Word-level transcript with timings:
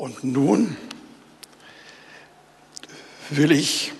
Und 0.00 0.24
nun 0.24 0.78
will 3.28 3.52
ich 3.52 3.92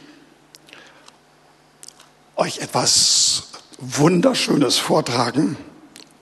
euch 2.36 2.60
etwas 2.60 3.48
Wunderschönes 3.76 4.78
vortragen. 4.78 5.58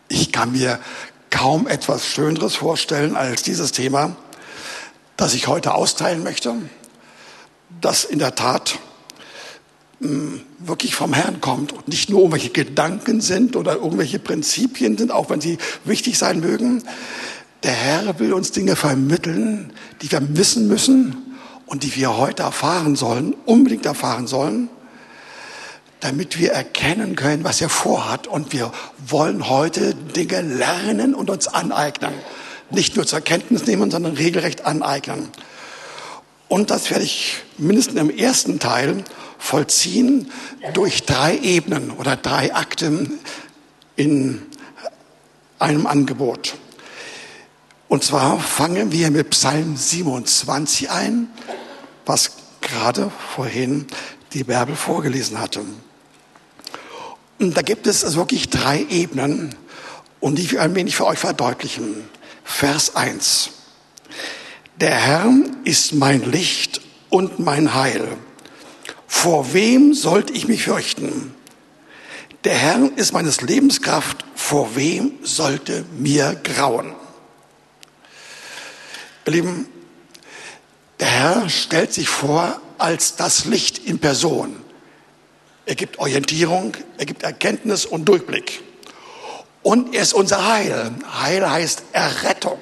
Ich 0.08 0.32
kann 0.32 0.50
mir 0.50 0.80
kaum 1.30 1.68
etwas 1.68 2.08
Schöneres 2.08 2.56
vorstellen 2.56 3.14
als 3.14 3.44
dieses 3.44 3.70
Thema, 3.70 4.16
das 5.16 5.34
ich 5.34 5.46
heute 5.46 5.72
austeilen 5.75 6.24
möchte, 6.24 6.56
das 7.80 8.02
in 8.02 8.18
der 8.18 8.34
Tat 8.34 8.80
hm, 10.00 10.42
wirklich 10.58 10.96
vom 10.96 11.14
Herrn 11.14 11.40
kommt 11.40 11.72
und 11.72 11.86
nicht 11.86 12.10
nur 12.10 12.22
irgendwelche 12.22 12.50
Gedanken 12.50 13.20
sind 13.20 13.54
oder 13.54 13.76
irgendwelche 13.76 14.18
Prinzipien 14.18 14.98
sind, 14.98 15.12
auch 15.12 15.30
wenn 15.30 15.40
sie 15.40 15.56
wichtig 15.84 16.18
sein 16.18 16.40
mögen. 16.40 16.82
Der 17.62 17.72
Herr 17.72 18.18
will 18.18 18.32
uns 18.32 18.52
Dinge 18.52 18.77
vermitteln, 18.77 19.72
die 20.00 20.11
wir 20.11 20.36
wissen 20.36 20.68
müssen 20.68 21.36
und 21.67 21.82
die 21.82 21.94
wir 21.96 22.17
heute 22.17 22.44
erfahren 22.44 22.96
sollen, 22.96 23.34
unbedingt 23.44 23.86
erfahren 23.86 24.26
sollen 24.26 24.68
damit 26.00 26.39
wir 26.39 26.53
erkennen 26.53 27.17
können, 27.17 27.44
was 27.44 27.61
er 27.61 27.68
vorhat. 27.68 28.26
Und 28.26 28.53
wir 28.53 28.72
wollen 29.07 29.48
heute 29.48 29.94
Dinge 29.94 30.40
lernen 30.40 31.14
und 31.14 31.31
uns 31.31 31.48
aneignen. 31.48 32.14
Nicht 32.70 32.97
nur 32.97 33.06
zur 33.06 33.20
Kenntnis 33.20 33.67
nehmen, 33.67 33.91
sondern 33.91 34.14
regelrecht 34.14 34.64
aneignen. 34.64 35.28
Und 36.48 36.70
das 36.70 36.91
werde 36.91 37.05
ich 37.05 37.42
mindestens 37.56 38.00
im 38.00 38.11
ersten 38.11 38.59
Teil 38.59 39.05
vollziehen 39.39 40.31
durch 40.75 41.05
drei 41.05 41.36
Ebenen 41.39 41.91
oder 41.91 42.17
drei 42.17 42.55
Akten 42.55 43.19
in 43.97 44.42
einem 45.59 45.86
Angebot. 45.86 46.55
Und 47.88 48.05
zwar 48.05 48.38
fangen 48.38 48.92
wir 48.92 49.10
mit 49.10 49.30
Psalm 49.30 49.77
27 49.77 50.91
ein, 50.91 51.28
was 52.05 52.33
gerade 52.61 53.11
vorhin 53.34 53.86
die 54.34 54.45
Bärbel 54.45 54.77
vorgelesen 54.77 55.41
hatte. 55.41 55.62
Und 57.39 57.56
da 57.56 57.62
gibt 57.62 57.86
es 57.86 58.14
wirklich 58.14 58.50
drei 58.50 58.84
Ebenen 58.91 59.55
und 60.20 60.39
die 60.39 60.50
will 60.50 60.58
ein 60.58 60.75
wenig 60.75 60.97
für 60.97 61.06
euch 61.06 61.19
verdeutlichen. 61.19 62.05
Vers 62.45 62.95
1. 62.95 63.50
Der 64.80 64.95
Herr 64.95 65.33
ist 65.64 65.95
mein 65.95 66.30
Licht 66.30 66.83
und 67.08 67.39
mein 67.39 67.75
Heil. 67.75 68.06
Vor 69.06 69.55
wem 69.55 69.95
sollte 69.95 70.34
ich 70.34 70.47
mich 70.47 70.64
fürchten? 70.64 71.34
Der 72.45 72.55
Herr 72.55 72.91
ist 72.97 73.12
meines 73.12 73.41
Lebens 73.41 73.80
Kraft. 73.80 74.25
Vor 74.34 74.77
wem 74.77 75.12
sollte 75.23 75.84
mir 75.98 76.34
grauen? 76.42 76.95
Ihr 79.29 79.33
Lieben, 79.33 79.67
der 81.01 81.07
Herr 81.07 81.51
stellt 81.51 81.93
sich 81.93 82.09
vor 82.09 82.62
als 82.79 83.15
das 83.17 83.45
Licht 83.45 83.77
in 83.77 83.98
Person. 83.98 84.57
Er 85.67 85.75
gibt 85.75 85.98
Orientierung, 85.98 86.75
er 86.97 87.05
gibt 87.05 87.25
Erkenntnis 87.25 87.85
und 87.85 88.07
Durchblick. 88.07 88.62
Und 89.62 89.95
er 89.95 90.01
ist 90.01 90.15
unser 90.15 90.48
Heil. 90.48 90.93
Heil 91.20 91.51
heißt 91.51 91.83
Errettung. 91.93 92.59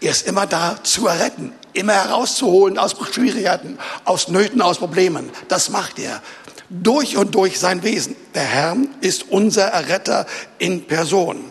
Er 0.00 0.12
ist 0.12 0.24
immer 0.28 0.46
da 0.46 0.78
zu 0.84 1.08
erretten, 1.08 1.52
immer 1.72 1.94
herauszuholen 1.94 2.78
aus 2.78 2.94
Schwierigkeiten, 3.12 3.76
aus 4.04 4.28
Nöten, 4.28 4.62
aus 4.62 4.78
Problemen. 4.78 5.30
Das 5.48 5.68
macht 5.68 5.98
er. 5.98 6.22
Durch 6.68 7.16
und 7.16 7.34
durch 7.34 7.58
sein 7.58 7.82
Wesen. 7.82 8.14
Der 8.36 8.44
Herr 8.44 8.76
ist 9.00 9.30
unser 9.30 9.64
Erretter 9.64 10.26
in 10.58 10.86
Person. 10.86 11.42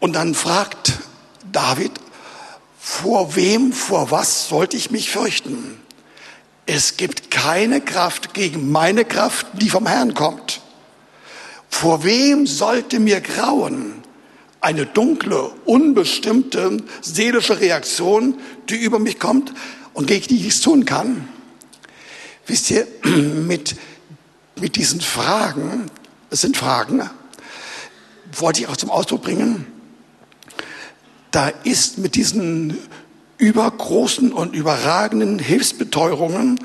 Und 0.00 0.14
dann 0.14 0.34
fragt 0.34 0.94
David, 1.52 1.92
vor 2.86 3.34
wem, 3.34 3.72
vor 3.72 4.10
was 4.10 4.46
sollte 4.46 4.76
ich 4.76 4.90
mich 4.90 5.10
fürchten? 5.10 5.80
Es 6.66 6.98
gibt 6.98 7.30
keine 7.30 7.80
Kraft 7.80 8.34
gegen 8.34 8.70
meine 8.70 9.06
Kraft, 9.06 9.46
die 9.54 9.70
vom 9.70 9.86
Herrn 9.86 10.12
kommt. 10.12 10.60
Vor 11.70 12.04
wem 12.04 12.46
sollte 12.46 13.00
mir 13.00 13.22
grauen? 13.22 14.02
Eine 14.60 14.84
dunkle, 14.84 15.50
unbestimmte 15.64 16.76
seelische 17.00 17.58
Reaktion, 17.58 18.38
die 18.68 18.76
über 18.76 18.98
mich 18.98 19.18
kommt 19.18 19.54
und 19.94 20.06
gegen 20.06 20.26
die 20.28 20.36
ich 20.36 20.44
nichts 20.44 20.60
tun 20.60 20.84
kann. 20.84 21.26
Wisst 22.46 22.70
ihr, 22.70 22.86
mit, 23.02 23.76
mit 24.60 24.76
diesen 24.76 25.00
Fragen, 25.00 25.86
es 26.28 26.42
sind 26.42 26.58
Fragen, 26.58 27.08
wollte 28.36 28.60
ich 28.60 28.68
auch 28.68 28.76
zum 28.76 28.90
Ausdruck 28.90 29.22
bringen, 29.22 29.73
da 31.34 31.48
ist 31.48 31.98
mit 31.98 32.14
diesen 32.14 32.78
übergroßen 33.38 34.32
und 34.32 34.54
überragenden 34.54 35.40
Hilfsbeteuerungen 35.40 36.60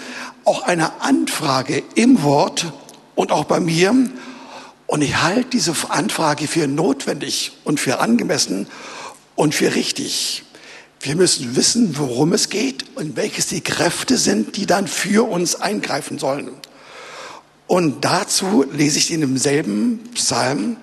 auch 0.46 0.62
eine 0.62 1.02
Anfrage 1.02 1.81
im 1.96 2.22
Wort 2.22 2.72
und 3.16 3.31
auch 3.31 3.46
bei 3.46 3.59
mir. 3.59 3.96
Und 4.85 5.02
ich 5.02 5.22
halte 5.22 5.50
diese 5.50 5.74
Anfrage 5.90 6.47
für 6.47 6.68
notwendig 6.68 7.53
und 7.63 7.79
für 7.79 8.00
angemessen 8.00 8.68
und 9.35 9.56
für 9.56 9.74
richtig. 9.74 10.44
Wir 11.02 11.16
müssen 11.16 11.56
wissen, 11.56 11.97
worum 11.97 12.34
es 12.34 12.50
geht 12.50 12.85
und 12.96 13.16
welches 13.16 13.47
die 13.47 13.62
Kräfte 13.62 14.18
sind, 14.18 14.56
die 14.56 14.68
dann 14.68 14.88
für 14.88 15.28
uns 15.28 15.56
eingreifen 15.56 16.19
sollen. 16.19 16.52
Und 17.66 18.06
dazu 18.06 18.66
lese 18.72 19.00
ich 19.00 19.12
in 19.12 19.22
demselben 19.22 20.00
Psalm 20.13 20.78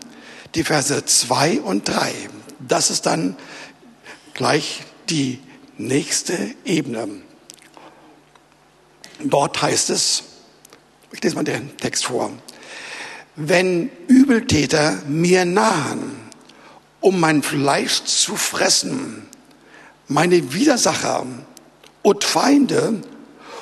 die 0.54 0.64
Verse 0.64 1.04
zwei 1.04 1.60
und 1.60 1.88
drei. 1.88 2.12
Das 2.66 2.90
ist 2.90 3.06
dann 3.06 3.36
gleich 4.36 4.82
die 5.08 5.40
nächste 5.78 6.54
Ebene. 6.64 7.08
Dort 9.18 9.60
heißt 9.60 9.90
es, 9.90 10.22
ich 11.10 11.22
lese 11.22 11.36
mal 11.36 11.44
den 11.44 11.74
Text 11.78 12.04
vor, 12.04 12.30
wenn 13.34 13.90
Übeltäter 14.08 15.02
mir 15.08 15.44
nahen, 15.44 16.16
um 17.00 17.18
mein 17.18 17.42
Fleisch 17.42 18.04
zu 18.04 18.36
fressen, 18.36 19.26
meine 20.06 20.52
Widersacher 20.52 21.26
und 22.02 22.24
Feinde, 22.24 23.02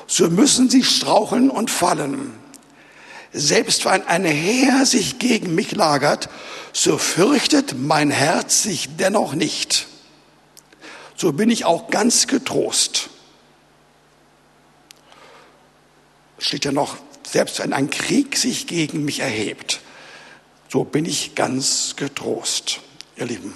so 0.07 0.29
müssen 0.29 0.69
sie 0.69 0.83
straucheln 0.83 1.51
und 1.51 1.71
fallen. 1.71 2.33
Selbst 3.33 3.85
wenn 3.85 4.03
ein 4.03 4.25
Heer 4.25 4.87
sich 4.87 5.19
gegen 5.19 5.55
mich 5.55 5.73
lagert, 5.73 6.29
so 6.73 6.99
fürchtet 6.99 7.77
mein 7.79 8.11
Herz 8.11 8.65
sich 8.65 8.97
dennoch 8.97 9.35
nicht 9.35 9.89
so 11.17 11.33
bin 11.33 11.51
ich 11.51 11.65
auch 11.65 11.91
ganz 11.91 12.27
getrost. 12.27 13.11
Steht 16.39 16.65
ja 16.65 16.73
noch, 16.73 16.97
selbst 17.27 17.59
wenn 17.59 17.73
ein 17.73 17.91
Krieg 17.91 18.37
sich 18.37 18.67
gegen 18.67 19.05
mich 19.05 19.21
erhebt, 19.21 19.81
so 20.69 20.85
bin 20.85 21.05
ich 21.05 21.35
ganz 21.35 21.95
getrost, 21.97 22.81
ihr 23.17 23.27
Lieben. 23.27 23.55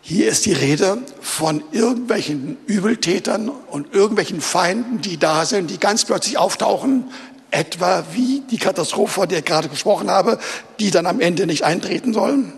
Hier 0.00 0.28
ist 0.28 0.46
die 0.46 0.52
Rede 0.52 0.98
von 1.20 1.64
irgendwelchen 1.72 2.56
Übeltätern 2.66 3.48
und 3.48 3.92
irgendwelchen 3.92 4.40
Feinden, 4.40 5.00
die 5.00 5.18
da 5.18 5.44
sind, 5.44 5.68
die 5.68 5.78
ganz 5.78 6.04
plötzlich 6.04 6.38
auftauchen, 6.38 7.10
etwa 7.50 8.04
wie 8.12 8.42
die 8.50 8.58
Katastrophe, 8.58 9.14
von 9.14 9.28
der 9.28 9.40
ich 9.40 9.44
gerade 9.44 9.68
gesprochen 9.68 10.10
habe, 10.10 10.38
die 10.78 10.90
dann 10.90 11.06
am 11.06 11.20
Ende 11.20 11.46
nicht 11.46 11.64
eintreten 11.64 12.12
sollen. 12.12 12.52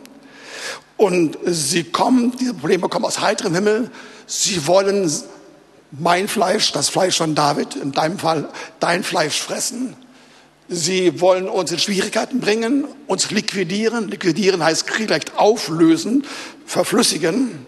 Und 0.98 1.38
sie 1.47 1.84
kommen, 1.84 2.32
diese 2.38 2.54
Probleme 2.54 2.88
kommen 2.88 3.04
aus 3.04 3.20
heiterem 3.20 3.54
Himmel. 3.54 3.91
Sie 4.26 4.66
wollen 4.66 5.10
mein 5.92 6.28
Fleisch, 6.28 6.72
das 6.72 6.88
Fleisch 6.88 7.16
von 7.16 7.34
David, 7.34 7.76
in 7.76 7.92
deinem 7.92 8.19
Fall 8.19 8.48
dein 8.81 9.04
Fleisch 9.04 9.41
fressen. 9.41 9.97
Sie 10.69 11.20
wollen 11.20 11.48
uns 11.48 11.70
in 11.70 11.78
Schwierigkeiten 11.78 12.41
bringen, 12.41 12.84
uns 13.06 13.31
liquidieren. 13.31 14.09
Liquidieren 14.09 14.62
heißt 14.62 14.91
vielleicht 14.91 15.38
auflösen, 15.38 16.26
verflüssigen. 16.66 17.66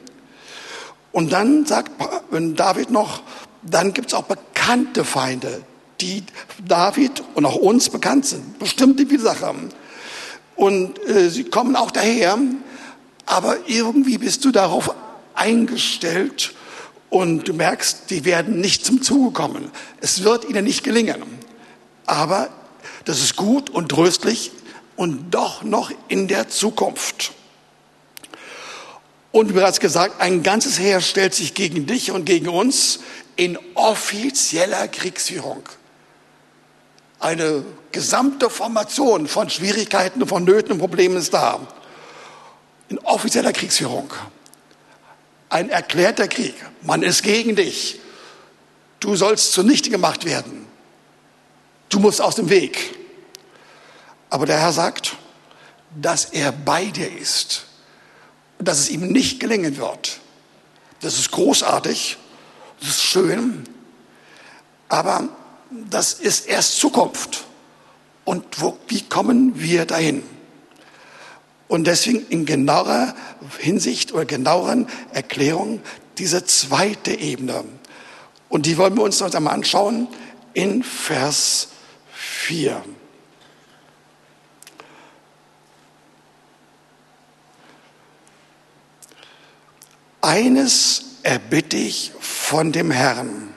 Und 1.13 1.33
dann 1.33 1.65
sagt 1.65 1.93
David 2.31 2.91
noch, 2.91 3.23
dann 3.63 3.95
gibt 3.95 4.09
es 4.09 4.15
auch 4.15 4.25
bekannte 4.25 5.05
Feinde, 5.05 5.63
die 6.01 6.25
David 6.67 7.23
und 7.35 7.47
auch 7.47 7.57
uns 7.57 7.91
bekannt 7.91 8.27
sind. 8.27 8.59
Bestimmte 8.59 9.09
Widersacher. 9.09 9.55
Und 10.57 10.99
äh, 11.09 11.31
sie 11.31 11.45
kommen 11.45 11.77
auch 11.77 11.91
daher, 11.91 12.37
aber 13.27 13.69
irgendwie 13.69 14.19
bist 14.19 14.45
du 14.45 14.51
darauf 14.51 14.95
eingestellt 15.35 16.55
und 17.09 17.49
du 17.49 17.55
merkst, 17.55 18.11
die 18.11 18.25
werden 18.25 18.61
nicht 18.61 18.85
zum 18.85 19.03
Zuge 19.03 19.33
kommen. 19.33 19.71
Es 20.01 20.23
wird 20.23 20.49
ihnen 20.49 20.65
nicht 20.65 20.85
gelingen. 20.85 21.23
Aber 22.07 22.49
das 23.05 23.21
ist 23.21 23.37
gut 23.37 23.71
und 23.71 23.89
tröstlich 23.89 24.53
und 24.97 25.31
doch 25.31 25.63
noch 25.63 25.91
in 26.09 26.29
der 26.29 26.49
Zukunft. 26.49 27.33
Und 29.33 29.49
wie 29.49 29.55
bereits 29.55 29.81
gesagt, 29.81 30.21
ein 30.21 30.43
ganzes 30.43 30.79
Heer 30.79 31.01
stellt 31.01 31.35
sich 31.35 31.55
gegen 31.55 31.87
dich 31.87 32.11
und 32.11 32.25
gegen 32.25 32.49
uns 32.49 33.01
in 33.37 33.59
offizieller 33.75 34.89
Kriegsführung. 34.89 35.63
Eine 37.21 37.65
gesamte 37.93 38.51
Formation 38.51 39.29
von 39.29 39.51
Schwierigkeiten, 39.51 40.27
von 40.27 40.45
Nöten 40.45 40.73
und 40.73 40.79
Problemen 40.79 41.17
ist 41.17 41.33
da 41.33 41.61
in 42.91 42.99
offizieller 42.99 43.53
Kriegsführung. 43.53 44.13
ein 45.49 45.69
erklärter 45.69 46.29
Krieg. 46.29 46.55
Man 46.83 47.03
ist 47.03 47.23
gegen 47.23 47.57
dich. 47.57 47.99
Du 49.01 49.17
sollst 49.17 49.53
zunichte 49.53 49.91
gemacht 49.91 50.25
werden. 50.25 50.67
Du 51.89 51.99
musst 51.99 52.21
aus 52.21 52.37
dem 52.37 52.49
Weg. 52.51 52.97
Aber 54.29 54.47
der 54.47 54.61
Herr 54.61 54.73
sagt, 54.73 55.17
dass 56.01 56.27
er 56.27 56.53
bei 56.53 56.85
dir 56.85 57.11
ist 57.11 57.67
und 58.59 58.69
dass 58.69 58.79
es 58.79 58.91
ihm 58.91 59.09
nicht 59.09 59.41
gelingen 59.41 59.77
wird. 59.77 60.21
Das 61.01 61.19
ist 61.19 61.33
großartig, 61.33 62.17
das 62.79 62.91
ist 62.91 63.03
schön, 63.03 63.65
aber 64.89 65.29
das 65.71 66.13
ist 66.13 66.47
erst 66.47 66.79
Zukunft. 66.79 67.45
Und 68.25 68.61
wo, 68.61 68.79
wie 68.87 69.03
kommen 69.03 69.59
wir 69.59 69.87
dahin? 69.87 70.23
Und 71.71 71.87
deswegen 71.87 72.27
in 72.31 72.47
genauer 72.47 73.15
Hinsicht 73.59 74.13
oder 74.13 74.25
genaueren 74.25 74.89
Erklärung 75.13 75.81
diese 76.19 76.45
zweite 76.45 77.13
Ebene. 77.13 77.63
Und 78.49 78.67
die 78.67 78.77
wollen 78.77 78.97
wir 78.97 79.05
uns 79.05 79.21
noch 79.21 79.33
einmal 79.33 79.55
anschauen 79.55 80.09
in 80.53 80.83
Vers 80.83 81.69
4. 82.13 82.83
Eines 90.23 91.05
erbitte 91.23 91.77
ich 91.77 92.11
von 92.19 92.73
dem 92.73 92.91
Herrn. 92.91 93.55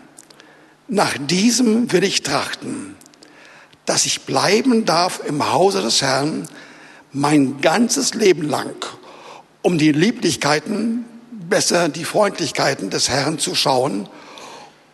Nach 0.88 1.18
diesem 1.18 1.92
will 1.92 2.04
ich 2.04 2.22
trachten, 2.22 2.96
dass 3.88 4.06
ich 4.06 4.22
bleiben 4.22 4.86
darf 4.86 5.20
im 5.26 5.52
Hause 5.52 5.82
des 5.82 6.04
Herrn 6.04 6.48
mein 7.14 7.62
ganzes 7.62 8.16
Leben 8.16 8.50
lang, 8.50 8.76
um 9.62 9.78
die 9.78 9.92
Lieblichkeiten, 9.92 11.06
besser 11.32 11.90
die 11.90 12.06
Freundlichkeiten 12.06 12.90
des 12.90 13.10
Herrn 13.10 13.38
zu 13.40 13.56
schauen 13.56 14.10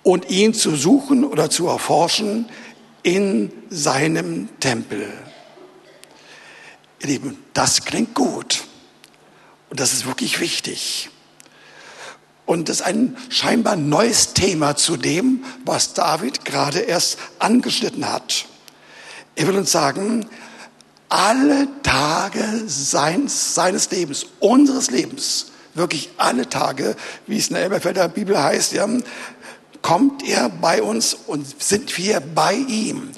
und 0.03 0.29
ihn 0.29 0.53
zu 0.53 0.75
suchen 0.75 1.23
oder 1.23 1.49
zu 1.49 1.67
erforschen 1.67 2.49
in 3.03 3.51
seinem 3.69 4.49
Tempel. 4.59 5.11
Ihr 7.01 7.07
Lieben, 7.07 7.37
das 7.53 7.85
klingt 7.85 8.13
gut 8.13 8.65
und 9.69 9.79
das 9.79 9.93
ist 9.93 10.05
wirklich 10.05 10.41
wichtig. 10.41 11.09
Und 12.45 12.67
das 12.67 12.77
ist 12.77 12.85
ein 12.85 13.15
scheinbar 13.29 13.75
neues 13.75 14.33
Thema 14.33 14.75
zu 14.75 14.97
dem, 14.97 15.45
was 15.65 15.93
David 15.93 16.43
gerade 16.45 16.79
erst 16.79 17.19
angeschnitten 17.37 18.11
hat. 18.11 18.45
Er 19.35 19.47
will 19.47 19.55
uns 19.55 19.71
sagen, 19.71 20.27
alle 21.09 21.67
Tage 21.81 22.63
seines, 22.67 23.55
seines 23.55 23.89
Lebens, 23.91 24.27
unseres 24.39 24.91
Lebens, 24.91 25.47
wirklich 25.73 26.09
alle 26.17 26.47
Tage, 26.47 26.95
wie 27.25 27.37
es 27.37 27.47
in 27.47 27.55
der 27.55 27.63
Elberfelder 27.63 28.07
Bibel 28.07 28.41
heißt, 28.41 28.73
ja, 28.73 28.87
kommt 29.81 30.27
er 30.27 30.49
bei 30.49 30.81
uns 30.81 31.13
und 31.13 31.61
sind 31.61 31.97
wir 31.97 32.19
bei 32.19 32.53
ihm. 32.53 33.11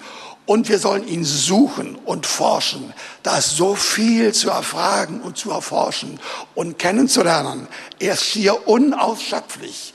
Und 0.46 0.70
wir 0.70 0.80
sollen 0.80 1.08
ihn 1.08 1.24
suchen 1.24 1.96
und 1.96 2.26
forschen. 2.26 2.94
Da 3.24 3.38
ist 3.38 3.56
so 3.56 3.76
viel 3.76 4.34
zu 4.34 4.50
erfragen 4.50 5.22
und 5.22 5.38
zu 5.38 5.52
erforschen 5.52 6.20
und 6.56 6.78
kennenzulernen. 6.80 7.68
Er 8.00 8.16
ist 8.16 8.24
hier 8.24 8.68
unausschöpflich. 8.68 9.94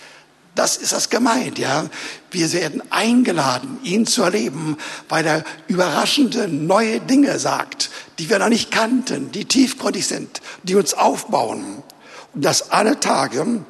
Das 0.56 0.76
ist 0.76 0.92
das 0.92 1.10
gemeint, 1.10 1.58
ja. 1.58 1.86
Wir 2.32 2.52
werden 2.52 2.82
eingeladen, 2.90 3.78
ihn 3.84 4.06
zu 4.06 4.22
erleben, 4.22 4.76
weil 5.08 5.24
er 5.26 5.44
überraschende 5.68 6.48
neue 6.48 7.00
Dinge 7.00 7.38
sagt, 7.38 7.90
die 8.18 8.28
wir 8.28 8.40
noch 8.40 8.48
nicht 8.48 8.72
kannten, 8.72 9.30
die 9.30 9.44
tiefgründig 9.44 10.06
sind, 10.06 10.40
die 10.64 10.74
uns 10.74 10.94
aufbauen. 10.94 11.82
Und 12.34 12.44
das 12.44 12.72
alle 12.72 12.98
Tage. 12.98 13.64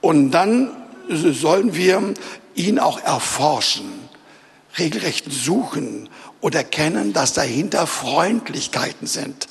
Und 0.00 0.30
dann 0.30 0.70
sollen 1.08 1.74
wir 1.74 2.14
ihn 2.54 2.78
auch 2.78 3.02
erforschen 3.02 4.04
regelrecht 4.78 5.30
suchen 5.30 6.08
und 6.40 6.54
erkennen, 6.54 7.12
dass 7.12 7.32
dahinter 7.32 7.86
Freundlichkeiten 7.86 9.06
sind. 9.06 9.48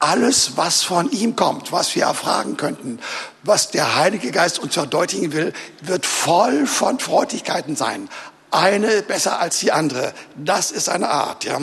Alles, 0.00 0.56
was 0.56 0.82
von 0.82 1.10
ihm 1.10 1.34
kommt, 1.34 1.72
was 1.72 1.94
wir 1.96 2.04
erfragen 2.04 2.56
könnten, 2.56 3.00
was 3.42 3.70
der 3.70 3.96
Heilige 3.96 4.30
Geist 4.30 4.60
uns 4.60 4.74
verdeutlichen 4.74 5.32
will, 5.32 5.52
wird 5.82 6.06
voll 6.06 6.66
von 6.66 7.00
Freundlichkeiten 7.00 7.74
sein. 7.74 8.08
Eine 8.50 9.02
besser 9.02 9.40
als 9.40 9.58
die 9.58 9.72
andere. 9.72 10.14
Das 10.36 10.70
ist 10.70 10.88
eine 10.88 11.08
Art. 11.10 11.44
Ja? 11.44 11.58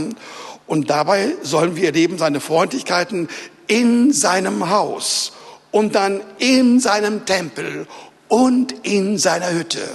Und 0.68 0.90
dabei 0.90 1.34
sollen 1.44 1.78
wir 1.78 1.86
erleben 1.86 2.18
seine 2.18 2.42
Freundlichkeiten 2.42 3.30
in 3.68 4.12
seinem 4.12 4.70
Haus 4.70 5.32
und 5.72 5.96
dann 5.96 6.22
in 6.38 6.80
seinem 6.80 7.26
Tempel 7.26 7.88
und 8.28 8.74
in 8.86 9.18
seiner 9.18 9.52
Hütte. 9.52 9.88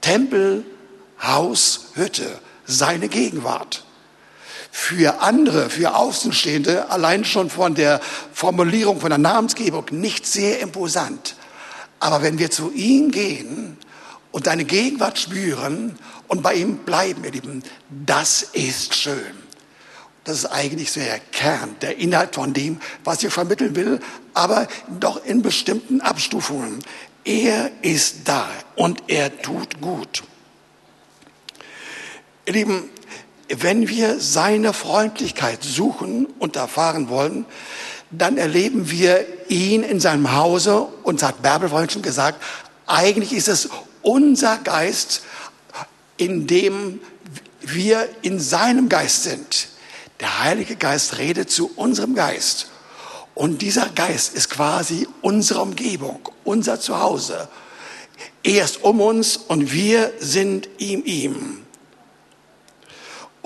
Tempel, 0.00 0.64
Haus, 1.22 1.88
Hütte, 1.94 2.38
seine 2.64 3.08
Gegenwart. 3.08 3.84
Für 4.80 5.22
andere, 5.22 5.70
für 5.70 5.96
Außenstehende, 5.96 6.88
allein 6.88 7.24
schon 7.24 7.50
von 7.50 7.74
der 7.74 8.00
Formulierung, 8.32 9.00
von 9.00 9.10
der 9.10 9.18
Namensgebung 9.18 9.86
nicht 9.90 10.24
sehr 10.24 10.60
imposant. 10.60 11.34
Aber 11.98 12.22
wenn 12.22 12.38
wir 12.38 12.52
zu 12.52 12.70
ihm 12.70 13.10
gehen 13.10 13.76
und 14.30 14.46
deine 14.46 14.64
Gegenwart 14.64 15.18
spüren 15.18 15.98
und 16.28 16.42
bei 16.42 16.54
ihm 16.54 16.78
bleiben, 16.78 17.24
ihr 17.24 17.32
Lieben, 17.32 17.64
das 17.90 18.42
ist 18.42 18.94
schön. 18.94 19.34
Das 20.22 20.38
ist 20.38 20.46
eigentlich 20.46 20.92
so 20.92 21.00
der 21.00 21.18
Kern, 21.18 21.74
der 21.82 21.98
Inhalt 21.98 22.36
von 22.36 22.54
dem, 22.54 22.80
was 23.02 23.22
ich 23.24 23.32
vermitteln 23.32 23.74
will, 23.74 23.98
aber 24.32 24.68
doch 25.00 25.22
in 25.24 25.42
bestimmten 25.42 26.00
Abstufungen. 26.00 26.78
Er 27.24 27.72
ist 27.82 28.20
da 28.26 28.48
und 28.76 29.02
er 29.08 29.42
tut 29.42 29.80
gut. 29.80 30.22
Ihr 32.46 32.52
Lieben, 32.52 32.88
wenn 33.48 33.88
wir 33.88 34.20
seine 34.20 34.72
Freundlichkeit 34.72 35.62
suchen 35.62 36.26
und 36.38 36.56
erfahren 36.56 37.08
wollen, 37.08 37.46
dann 38.10 38.36
erleben 38.36 38.90
wir 38.90 39.26
ihn 39.48 39.82
in 39.82 40.00
seinem 40.00 40.34
Hause 40.34 40.88
und 41.02 41.22
hat 41.22 41.42
Bärbel 41.42 41.68
vorhin 41.68 41.90
schon 41.90 42.02
gesagt, 42.02 42.42
eigentlich 42.86 43.32
ist 43.32 43.48
es 43.48 43.68
unser 44.02 44.58
Geist, 44.58 45.22
in 46.16 46.46
dem 46.46 47.00
wir 47.60 48.08
in 48.22 48.40
seinem 48.40 48.88
Geist 48.88 49.24
sind. 49.24 49.68
Der 50.20 50.42
Heilige 50.42 50.76
Geist 50.76 51.18
redet 51.18 51.50
zu 51.50 51.70
unserem 51.76 52.14
Geist. 52.14 52.68
Und 53.34 53.62
dieser 53.62 53.88
Geist 53.90 54.34
ist 54.34 54.50
quasi 54.50 55.06
unsere 55.20 55.60
Umgebung, 55.60 56.28
unser 56.44 56.80
Zuhause. 56.80 57.48
Er 58.42 58.64
ist 58.64 58.82
um 58.82 59.00
uns 59.00 59.36
und 59.36 59.72
wir 59.72 60.12
sind 60.18 60.68
ihm 60.78 61.04
ihm 61.04 61.67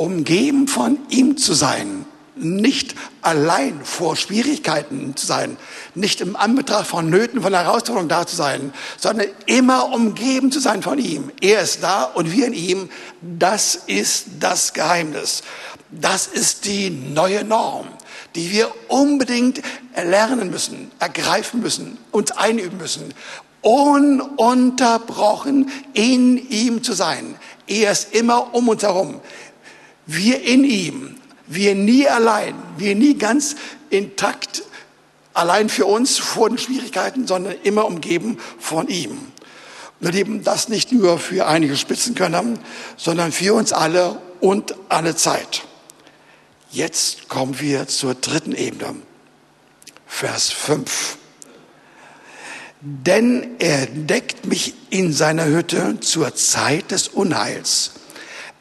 umgeben 0.02 0.66
von 0.66 0.98
ihm 1.10 1.36
zu 1.36 1.54
sein, 1.54 2.06
nicht 2.34 2.96
allein 3.20 3.78
vor 3.84 4.16
Schwierigkeiten 4.16 5.14
zu 5.14 5.26
sein, 5.26 5.56
nicht 5.94 6.20
im 6.20 6.34
Anbetracht 6.34 6.88
von 6.88 7.08
Nöten, 7.08 7.40
von 7.40 7.54
Herausforderungen 7.54 8.08
da 8.08 8.26
zu 8.26 8.34
sein, 8.34 8.74
sondern 8.98 9.28
immer 9.46 9.92
umgeben 9.92 10.50
zu 10.50 10.58
sein 10.58 10.82
von 10.82 10.98
ihm. 10.98 11.30
Er 11.40 11.60
ist 11.60 11.84
da 11.84 12.02
und 12.02 12.32
wir 12.32 12.48
in 12.48 12.52
ihm. 12.52 12.88
Das 13.20 13.76
ist 13.86 14.26
das 14.40 14.72
Geheimnis. 14.72 15.44
Das 15.92 16.26
ist 16.26 16.64
die 16.64 16.90
neue 16.90 17.44
Norm, 17.44 17.86
die 18.34 18.50
wir 18.50 18.74
unbedingt 18.88 19.62
lernen 19.94 20.50
müssen, 20.50 20.90
ergreifen 20.98 21.60
müssen, 21.60 21.96
uns 22.10 22.32
einüben 22.32 22.78
müssen, 22.78 23.14
ununterbrochen 23.60 25.70
in 25.92 26.38
ihm 26.50 26.82
zu 26.82 26.92
sein. 26.92 27.36
Er 27.68 27.92
ist 27.92 28.12
immer 28.14 28.52
um 28.52 28.68
uns 28.68 28.82
herum 28.82 29.20
wir 30.06 30.42
in 30.42 30.64
ihm, 30.64 31.16
wir 31.46 31.74
nie 31.74 32.08
allein, 32.08 32.54
wir 32.76 32.94
nie 32.94 33.16
ganz 33.16 33.56
intakt, 33.90 34.62
allein 35.34 35.68
für 35.68 35.86
uns 35.86 36.18
vor 36.18 36.48
den 36.48 36.58
Schwierigkeiten, 36.58 37.26
sondern 37.26 37.54
immer 37.62 37.86
umgeben 37.86 38.38
von 38.58 38.88
ihm. 38.88 39.18
Wir 40.00 40.12
leben 40.12 40.42
das 40.42 40.68
nicht 40.68 40.92
nur 40.92 41.18
für 41.18 41.46
einige 41.46 41.76
Spitzenkönner, 41.76 42.44
sondern 42.96 43.32
für 43.32 43.54
uns 43.54 43.72
alle 43.72 44.20
und 44.40 44.74
alle 44.88 45.14
Zeit. 45.14 45.62
Jetzt 46.70 47.28
kommen 47.28 47.60
wir 47.60 47.86
zur 47.86 48.14
dritten 48.14 48.52
Ebene. 48.52 48.96
Vers 50.06 50.50
5. 50.50 51.18
Denn 52.80 53.56
er 53.60 53.86
deckt 53.86 54.46
mich 54.46 54.74
in 54.90 55.12
seiner 55.12 55.46
Hütte 55.46 56.00
zur 56.00 56.34
Zeit 56.34 56.90
des 56.90 57.08
Unheils 57.08 57.92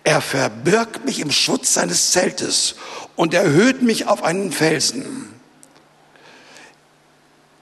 er 0.03 0.21
verbirgt 0.21 1.05
mich 1.05 1.19
im 1.19 1.31
Schutz 1.31 1.73
seines 1.73 2.11
Zeltes 2.11 2.75
und 3.15 3.33
erhöht 3.33 3.81
mich 3.81 4.07
auf 4.07 4.23
einen 4.23 4.51
Felsen. 4.51 5.31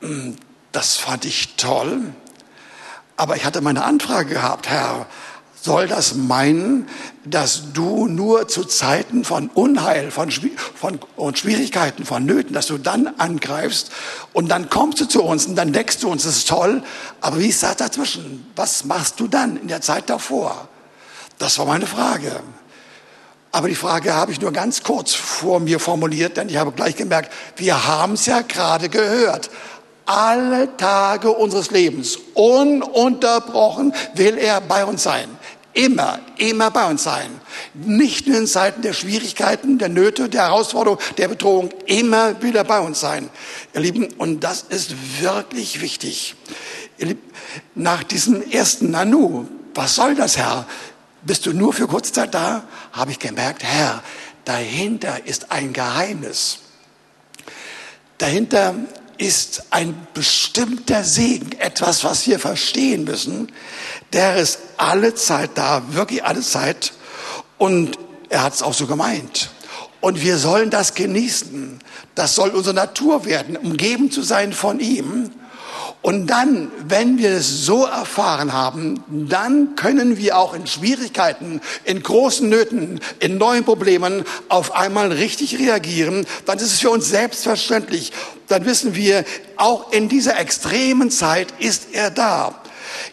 Hm, 0.02 0.38
das 0.72 0.98
fand 0.98 1.26
ich 1.26 1.56
toll. 1.56 2.02
Aber 3.18 3.36
ich 3.36 3.44
hatte 3.44 3.60
meine 3.60 3.84
Anfrage 3.84 4.34
gehabt, 4.36 4.70
Herr, 4.70 5.08
soll 5.62 5.88
das 5.88 6.16
meinen, 6.16 6.88
dass 7.26 7.74
du 7.74 8.08
nur 8.08 8.48
zu 8.48 8.64
Zeiten 8.64 9.26
von 9.26 9.50
Unheil, 9.50 10.10
von, 10.10 10.32
von 10.32 11.00
und 11.18 11.38
Schwierigkeiten, 11.38 12.06
von 12.06 12.26
Nöten, 12.26 12.54
dass 12.54 12.68
du 12.68 12.78
dann 12.78 13.08
angreifst 13.18 13.92
und 14.32 14.48
dann 14.48 14.70
kommst 14.70 15.02
du 15.02 15.06
zu 15.06 15.22
uns 15.22 15.48
und 15.48 15.56
dann 15.56 15.74
deckst 15.74 16.02
du 16.02 16.10
uns, 16.10 16.24
das 16.24 16.38
ist 16.38 16.48
toll. 16.48 16.82
Aber 17.20 17.40
wie 17.40 17.48
ist 17.48 17.62
das 17.62 17.76
dazwischen? 17.76 18.50
Was 18.56 18.86
machst 18.86 19.20
du 19.20 19.28
dann 19.28 19.58
in 19.58 19.68
der 19.68 19.82
Zeit 19.82 20.10
davor? 20.10 20.70
Das 21.40 21.58
war 21.58 21.66
meine 21.66 21.88
Frage. 21.88 22.40
Aber 23.52 23.68
die 23.68 23.76
Frage 23.76 24.14
habe 24.14 24.32
ich 24.32 24.40
nur 24.40 24.54
ganz 24.54 24.84
kurz 24.84 25.16
vor 25.16 25.60
mir 25.60 25.80
formuliert, 25.80 26.38
denn 26.38 26.50
ich 26.50 26.58
habe 26.58 26.72
gleich 26.72 26.96
gemerkt, 26.96 27.34
wir 27.56 27.88
haben 27.88 28.14
es 28.14 28.28
ja 28.28 28.42
gerade 28.42 28.90
gehört 28.90 29.50
alle 30.10 30.76
Tage 30.76 31.30
unseres 31.30 31.70
Lebens. 31.70 32.18
Ununterbrochen 32.34 33.94
will 34.16 34.40
er 34.40 34.60
bei 34.60 34.84
uns 34.84 35.04
sein. 35.04 35.30
Immer, 35.74 36.20
immer 36.38 36.72
bei 36.72 36.90
uns 36.90 37.04
sein. 37.04 37.30
Nicht 37.76 38.26
nur 38.26 38.40
in 38.40 38.48
Zeiten 38.48 38.82
der 38.82 38.94
Schwierigkeiten, 38.94 39.78
der 39.78 39.90
Nöte, 39.90 40.28
der 40.28 40.48
Herausforderung, 40.48 40.98
der 41.20 41.28
Bedrohung. 41.28 41.70
Immer 41.86 42.42
will 42.42 42.56
er 42.56 42.64
bei 42.64 42.80
uns 42.80 43.00
sein. 43.00 43.30
Ihr 43.76 43.82
Lieben, 43.82 44.08
und 44.18 44.44
das 44.44 44.64
ist 44.64 44.96
wirklich 45.22 45.80
wichtig. 45.80 46.36
Lieben, 46.98 47.22
nach 47.76 48.04
diesem 48.04 48.42
ersten 48.50 48.90
Nanu, 48.90 49.46
was 49.76 49.94
soll 49.94 50.16
das, 50.16 50.38
Herr? 50.38 50.66
Bist 51.22 51.46
du 51.46 51.54
nur 51.54 51.74
für 51.74 51.88
kurze 51.88 52.14
Zeit 52.14 52.34
da? 52.34 52.64
Habe 52.92 53.12
ich 53.12 53.20
gemerkt, 53.20 53.64
Herr, 53.64 54.04
dahinter 54.46 55.26
ist 55.26 55.52
ein 55.52 55.74
Geheimnis. 55.74 56.60
Dahinter 58.18 58.76
ist 59.18 59.64
ein 59.70 60.08
bestimmter 60.14 61.04
Segen, 61.04 61.52
etwas, 61.60 62.04
was 62.06 62.26
wir 62.26 62.40
verstehen 62.40 63.04
müssen. 63.04 63.52
Der 64.14 64.38
ist 64.38 64.60
alle 64.78 65.14
Zeit 65.14 65.52
da, 65.56 65.84
wirklich 65.90 66.24
alle 66.24 66.42
Zeit. 66.42 66.94
Und 67.58 68.00
er 68.30 68.44
hat 68.44 68.54
es 68.54 68.64
auch 68.64 68.74
so 68.74 68.88
gemeint. 68.88 69.50
Und 70.00 70.22
wir 70.22 70.38
sollen 70.38 70.70
das 70.70 70.94
genießen. 70.94 71.80
Das 72.16 72.36
soll 72.36 72.50
unsere 72.52 72.76
Natur 72.76 73.26
werden, 73.26 73.58
umgeben 73.58 74.10
zu 74.10 74.22
sein 74.22 74.54
von 74.54 74.80
ihm. 74.80 75.32
Und 76.02 76.28
dann, 76.28 76.72
wenn 76.88 77.18
wir 77.18 77.32
es 77.32 77.66
so 77.66 77.86
erfahren 77.86 78.54
haben, 78.54 79.04
dann 79.10 79.76
können 79.76 80.18
wir 80.18 80.38
auch 80.38 80.54
in 80.54 80.66
Schwierigkeiten, 80.66 81.60
in 81.84 82.02
großen 82.02 82.48
Nöten, 82.48 83.02
in 83.20 83.38
neuen 83.38 83.66
Problemen 83.66 84.24
auf 84.48 84.76
einmal 84.76 85.12
richtig 85.12 85.60
reagieren. 85.60 86.26
Dann 86.46 86.58
ist 86.58 86.74
es 86.74 86.80
für 86.80 86.90
uns 86.90 87.10
selbstverständlich. 87.10 88.14
Dann 88.48 88.66
wissen 88.66 88.96
wir, 88.96 89.26
auch 89.58 89.92
in 89.92 90.08
dieser 90.08 90.40
extremen 90.40 91.12
Zeit 91.12 91.54
ist 91.60 91.90
er 91.92 92.12
da. 92.12 92.56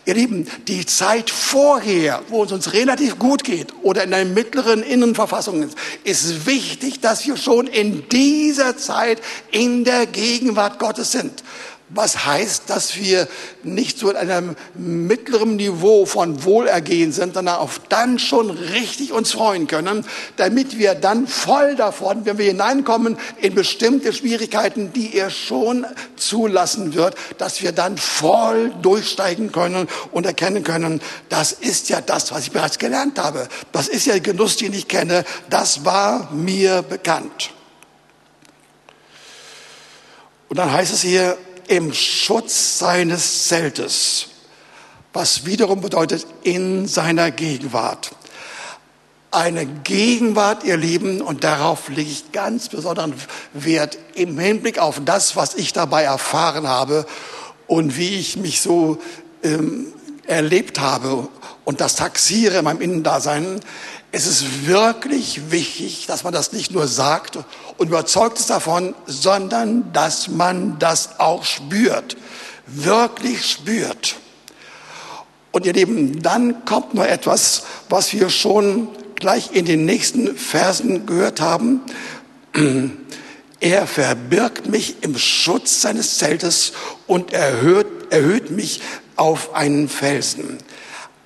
Ihr 0.05 0.15
Lieben, 0.15 0.47
die 0.69 0.87
Zeit 0.87 1.31
vorher, 1.31 2.23
wo 2.29 2.45
es 2.45 2.53
uns 2.53 2.73
relativ 2.73 3.19
gut 3.19 3.43
geht 3.43 3.75
oder 3.83 4.05
in 4.05 4.15
einer 4.15 4.31
mittleren 4.31 4.83
Innenverfassung 4.83 5.63
ist, 5.63 5.77
ist 6.05 6.47
wichtig, 6.47 7.01
dass 7.01 7.27
wir 7.27 7.37
schon 7.37 7.67
in 7.67 8.09
dieser 8.09 8.77
Zeit 8.77 9.21
in 9.51 9.85
der 9.85 10.07
Gegenwart 10.07 10.79
Gottes 10.79 11.13
sind. 11.13 11.43
Was 11.89 12.27
heißt, 12.27 12.65
dass 12.67 12.97
wir 12.97 13.29
nicht 13.63 13.99
so 13.99 14.11
in 14.11 14.17
einem 14.17 14.57
mittleren 14.75 15.55
Niveau 15.55 16.05
von 16.05 16.43
Wohlergehen 16.43 17.13
sind, 17.13 17.35
sondern 17.35 17.57
auf 17.57 17.81
dann 17.89 18.19
schon 18.19 18.51
richtig 18.51 19.13
uns 19.13 19.31
freuen 19.31 19.69
können, 19.69 20.05
damit 20.37 20.79
wir 20.79 20.97
dann 20.97 21.29
voll 21.29 21.77
davon, 21.77 22.27
wenn 22.27 22.39
wir 22.39 22.47
hineinkommen 22.47 23.17
in 23.41 23.55
bestimmte 23.55 24.13
Schwierigkeiten, 24.13 24.93
die 24.93 25.15
er 25.15 25.31
schon 25.31 25.87
zulassen 26.17 26.95
wird, 26.95 27.15
dass 27.39 27.63
wir 27.63 27.71
dann 27.71 27.99
voll 27.99 28.73
durchsteigen 28.83 29.53
können 29.53 29.87
und 30.11 30.27
erkennen 30.27 30.65
können, 30.65 31.01
das 31.29 31.53
ist 31.53 31.89
ja 31.89 32.01
das, 32.01 32.33
was 32.33 32.41
ich 32.41 32.51
bereits 32.51 32.79
gelernt 32.79 33.21
habe. 33.21 33.47
Das 33.71 33.87
ist 33.87 34.07
ja 34.07 34.15
der 34.15 34.23
Genuss, 34.23 34.57
den 34.57 34.73
ich 34.73 34.89
kenne. 34.89 35.25
Das 35.51 35.85
war 35.85 36.33
mir 36.33 36.83
bekannt. 36.83 37.51
Und 40.49 40.59
dann 40.59 40.73
heißt 40.73 40.93
es 40.93 41.03
hier, 41.03 41.37
im 41.69 41.93
Schutz 41.93 42.79
seines 42.79 43.49
Zeltes, 43.49 44.27
was 45.13 45.47
wiederum 45.47 45.81
bedeutet 45.81 46.27
in 46.43 46.87
seiner 46.87 47.31
Gegenwart. 47.31 48.11
Eine 49.31 49.67
Gegenwart, 49.67 50.65
ihr 50.65 50.77
Lieben, 50.77 51.21
und 51.21 51.45
darauf 51.45 51.89
lege 51.89 52.11
ich 52.11 52.33
ganz 52.33 52.69
besonderen 52.69 53.15
Wert 53.53 53.99
im 54.15 54.39
Hinblick 54.39 54.79
auf 54.79 55.01
das, 55.05 55.37
was 55.37 55.55
ich 55.55 55.73
dabei 55.73 56.05
erfahren 56.05 56.69
habe 56.69 57.07
und 57.67 57.99
wie 57.99 58.19
ich 58.19 58.37
mich 58.37 58.61
so 58.61 58.99
ähm, 59.43 59.93
erlebt 60.27 60.81
habe 60.81 61.29
und 61.65 61.81
das 61.81 61.97
taxiere 61.97 62.59
in 62.59 62.65
meinem 62.65 62.81
Innendasein. 62.81 63.61
Es 64.13 64.27
ist 64.27 64.67
wirklich 64.67 65.51
wichtig, 65.51 66.07
dass 66.07 66.25
man 66.25 66.33
das 66.33 66.53
nicht 66.53 66.73
nur 66.73 66.87
sagt 66.87 67.39
und 67.77 67.89
überzeugt 67.89 68.39
ist 68.39 68.51
davon, 68.51 68.95
sondern 69.07 69.93
dass 69.93 70.29
man 70.29 70.79
das 70.79 71.19
auch 71.19 71.45
spürt, 71.45 72.17
wirklich 72.67 73.45
spürt. 73.45 74.17
Und 75.53 75.67
ihr 75.67 75.73
Lieben, 75.73 76.23
dann 76.23 76.65
kommt 76.65 76.95
noch 76.95 77.05
etwas, 77.05 77.65
was 77.89 78.13
wir 78.13 78.31
schon 78.31 78.89
gleich 79.17 79.53
in 79.53 79.65
den 79.65 79.85
nächsten 79.85 80.37
Versen 80.37 81.07
gehört 81.07 81.41
haben. 81.41 81.81
Er 83.61 83.87
verbirgt 83.87 84.69
mich 84.69 84.97
im 85.01 85.17
Schutz 85.17 85.81
seines 85.81 86.19
Zeltes 86.19 86.73
und 87.07 87.33
erhöht, 87.33 87.87
erhöht 88.11 88.51
mich 88.51 88.83
auf 89.17 89.55
einen 89.55 89.89
Felsen. 89.89 90.59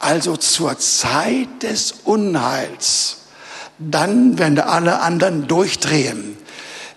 Also 0.00 0.37
zur 0.37 0.78
Zeit 0.78 1.62
des 1.62 1.92
Unheils, 2.04 3.19
dann, 3.78 4.38
wenn 4.38 4.59
alle 4.59 5.00
anderen 5.00 5.47
durchdrehen, 5.47 6.38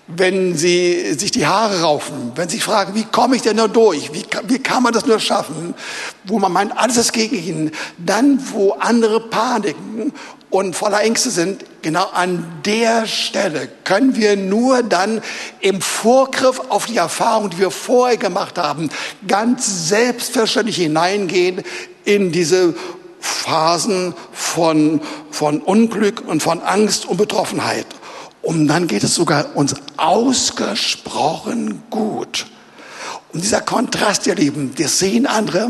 wenn 0.07 0.55
sie 0.55 1.13
sich 1.13 1.31
die 1.31 1.45
Haare 1.45 1.81
raufen, 1.81 2.31
wenn 2.36 2.48
sie 2.48 2.62
fragen, 2.62 2.95
wie 2.95 3.03
komme 3.03 3.36
ich 3.36 3.41
denn 3.41 3.57
nur 3.57 3.67
durch, 3.67 4.13
wie, 4.13 4.24
wie 4.48 4.60
kann 4.60 4.83
man 4.83 4.93
das 4.93 5.05
nur 5.05 5.19
schaffen, 5.19 5.75
wo 6.24 6.39
man 6.39 6.53
meint, 6.53 6.77
alles 6.77 6.95
ist 6.95 7.12
gegen 7.12 7.36
ihn, 7.36 7.72
dann, 7.98 8.39
wo 8.53 8.72
andere 8.72 9.19
paniken 9.19 10.13
und 10.53 10.75
voller 10.75 11.01
Ängste 11.01 11.31
sind, 11.31 11.65
genau 11.81 12.05
an 12.13 12.62
der 12.63 13.07
Stelle 13.07 13.67
können 13.86 14.15
wir 14.15 14.38
nur 14.38 14.83
dann 14.83 15.24
im 15.62 15.81
Vorgriff 15.81 16.62
auf 16.69 16.86
die 16.86 16.98
Erfahrung, 16.98 17.50
die 17.50 17.57
wir 17.57 17.72
vorher 17.72 18.17
gemacht 18.17 18.60
haben, 18.60 18.91
ganz 19.27 19.89
selbstverständlich 19.89 20.75
hineingehen 20.75 21.63
in 22.05 22.31
diese 22.31 22.75
Phasen 23.19 24.13
von, 24.31 25.01
von 25.31 25.60
Unglück 25.60 26.22
und 26.24 26.43
von 26.43 26.62
Angst 26.62 27.07
und 27.07 27.17
Betroffenheit. 27.17 27.88
Und 28.43 28.67
dann 28.67 28.86
geht 28.86 29.03
es 29.03 29.15
sogar 29.15 29.55
uns 29.55 29.74
ausgesprochen 29.98 31.81
gut. 31.89 32.45
Und 33.33 33.43
dieser 33.43 33.61
Kontrast, 33.61 34.27
ihr 34.27 34.35
Lieben, 34.35 34.75
das 34.77 34.99
sehen 34.99 35.25
andere 35.25 35.67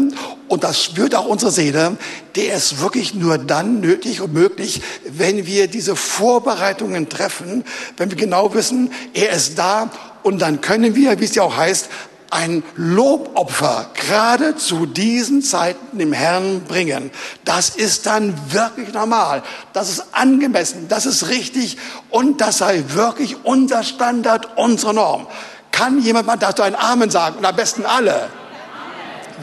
und 0.50 0.66
das 0.66 0.84
spürt 0.84 1.16
auch 1.16 1.26
unsere 1.26 1.50
Seele, 1.50 1.96
der 2.36 2.56
ist 2.56 2.82
wirklich 2.82 3.14
nur 3.14 3.38
dann 3.38 3.80
nötig 3.80 4.20
und 4.20 4.34
möglich, 4.34 4.82
wenn 5.06 5.46
wir 5.46 5.68
diese 5.68 5.96
Vorbereitungen 5.96 7.08
treffen, 7.08 7.64
wenn 7.96 8.10
wir 8.10 8.18
genau 8.18 8.54
wissen, 8.54 8.92
er 9.14 9.32
ist 9.32 9.58
da 9.58 9.90
und 10.24 10.42
dann 10.42 10.60
können 10.60 10.94
wir, 10.96 11.22
wie 11.22 11.24
es 11.24 11.36
ja 11.36 11.44
auch 11.44 11.56
heißt, 11.56 11.88
ein 12.32 12.64
Lobopfer 12.76 13.92
gerade 13.94 14.58
zu 14.58 14.86
diesen 14.86 15.42
Zeiten 15.42 16.00
dem 16.00 16.14
Herrn 16.14 16.64
bringen. 16.68 17.12
Das 17.46 17.70
ist 17.70 18.08
dann 18.08 18.34
wirklich 18.52 18.92
normal. 18.92 19.44
Das 19.72 19.90
ist 19.90 20.04
angemessen. 20.14 20.88
Das 20.90 21.06
ist 21.06 21.30
richtig. 21.30 21.78
Und 22.10 22.42
das 22.42 22.58
sei 22.58 22.84
wirklich 22.88 23.38
unser 23.46 23.84
Standard, 23.84 24.58
unsere 24.58 24.96
Norm. 24.96 25.28
Kann 25.74 26.00
jemand 26.00 26.28
mal 26.28 26.38
dazu 26.38 26.62
ein 26.62 26.76
Amen 26.76 27.10
sagen? 27.10 27.40
Und 27.40 27.46
am 27.46 27.56
besten 27.56 27.86
alle. 27.86 28.30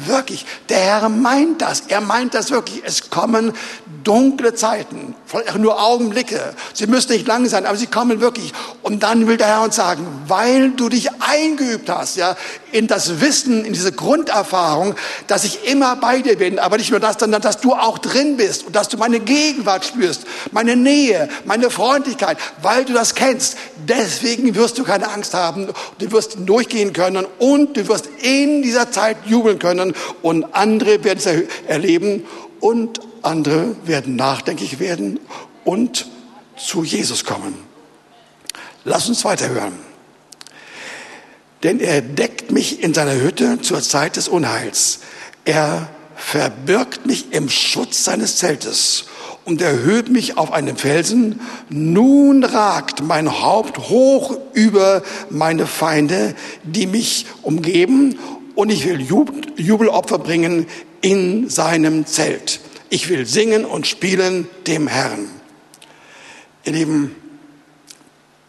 Wirklich, 0.07 0.47
der 0.69 0.79
Herr 0.79 1.09
meint 1.09 1.61
das. 1.61 1.81
Er 1.89 2.01
meint 2.01 2.35
das 2.35 2.53
wirklich. 2.53 2.83
Es 2.85 3.11
kommen 3.11 3.53
dunkle 4.05 4.55
Zeiten, 4.55 5.15
vielleicht 5.27 5.57
nur 5.59 5.83
Augenblicke. 5.83 6.55
Sie 6.75 6.87
müssen 6.87 7.13
nicht 7.13 7.27
lang 7.27 7.47
sein, 7.47 7.67
aber 7.67 7.77
sie 7.77 7.87
kommen 7.87 8.21
wirklich. 8.21 8.53
Und 8.83 9.03
dann 9.03 9.27
will 9.27 9.37
der 9.37 9.49
Herr 9.49 9.63
uns 9.63 9.77
sagen, 9.77 10.07
weil 10.27 10.71
du 10.71 10.89
dich 10.89 11.09
eingeübt 11.21 11.89
hast, 11.89 12.17
ja, 12.17 12.37
in 12.73 12.87
das 12.87 13.21
Wissen, 13.21 13.65
in 13.65 13.73
diese 13.73 13.93
Grunderfahrung, 13.93 14.95
dass 15.27 15.45
ich 15.45 15.69
immer 15.69 15.97
bei 15.97 16.21
dir 16.21 16.37
bin, 16.37 16.59
aber 16.59 16.77
nicht 16.77 16.91
nur 16.91 17.01
das, 17.01 17.17
sondern 17.19 17.43
dass 17.43 17.61
du 17.61 17.75
auch 17.75 17.99
drin 17.99 18.37
bist 18.37 18.67
und 18.67 18.77
dass 18.77 18.89
du 18.89 18.97
meine 18.97 19.21
Gegenwart 19.21 19.85
spürst, 19.85 20.23
meine 20.53 20.77
Nähe, 20.77 21.29
meine 21.45 21.71
Freundlichkeit, 21.71 22.39
weil 22.63 22.85
du 22.85 22.93
das 22.93 23.15
kennst. 23.15 23.57
Deswegen 23.89 24.55
wirst 24.55 24.79
du 24.79 24.85
keine 24.85 25.11
Angst 25.11 25.35
haben. 25.35 25.69
Du 25.99 26.13
wirst 26.13 26.37
durchgehen 26.47 26.93
können 26.93 27.27
und 27.39 27.77
du 27.77 27.89
wirst 27.89 28.09
in 28.23 28.63
dieser 28.63 28.91
Zeit 28.91 29.17
jubeln 29.27 29.59
können 29.59 29.95
und 30.23 30.55
andere 30.55 31.03
werden 31.05 31.19
es 31.19 31.27
erleben 31.67 32.25
und 32.61 33.01
andere 33.23 33.77
werden 33.85 34.17
nachdenklich 34.17 34.79
werden 34.79 35.21
und 35.65 36.07
zu 36.57 36.85
Jesus 36.85 37.25
kommen. 37.25 37.55
Lass 38.85 39.09
uns 39.09 39.25
weiterhören. 39.25 39.75
Denn 41.63 41.81
er 41.81 42.01
deckt 42.01 42.51
mich 42.53 42.83
in 42.83 42.95
seiner 42.95 43.15
Hütte 43.15 43.61
zur 43.61 43.83
Zeit 43.83 44.17
des 44.17 44.29
Unheils. 44.29 45.01
Er 45.45 45.91
verbirgt 46.17 47.07
mich 47.07 47.33
im 47.33 47.51
Schutz 47.51 48.05
seines 48.05 48.37
Zeltes 48.37 49.05
und 49.45 49.61
erhöht 49.61 50.11
mich 50.11 50.39
auf 50.39 50.53
einem 50.53 50.77
Felsen. 50.77 51.41
Nun 51.69 52.45
ragt 52.45 53.03
mein 53.03 53.43
Haupt 53.43 53.79
hoch 53.79 54.37
über 54.55 55.03
meine 55.29 55.67
Feinde, 55.67 56.35
die 56.63 56.87
mich 56.87 57.27
umgeben, 57.43 58.19
und 58.55 58.71
ich 58.71 58.85
will 58.87 59.01
Jubelopfer 59.57 60.19
bringen 60.19 60.67
in 61.01 61.49
seinem 61.49 62.05
Zelt. 62.05 62.61
Ich 62.93 63.09
will 63.09 63.25
singen 63.25 63.65
und 63.65 63.87
spielen 63.87 64.49
dem 64.67 64.89
Herrn. 64.89 65.31
Ihr 66.65 66.73
Lieben, 66.73 67.15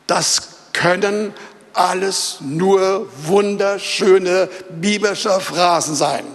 das 0.08 0.50
können 0.74 1.32
alles 1.74 2.40
nur 2.42 3.08
wunderschöne 3.24 4.50
biblische 4.72 5.40
Phrasen 5.40 5.96
sein, 5.96 6.26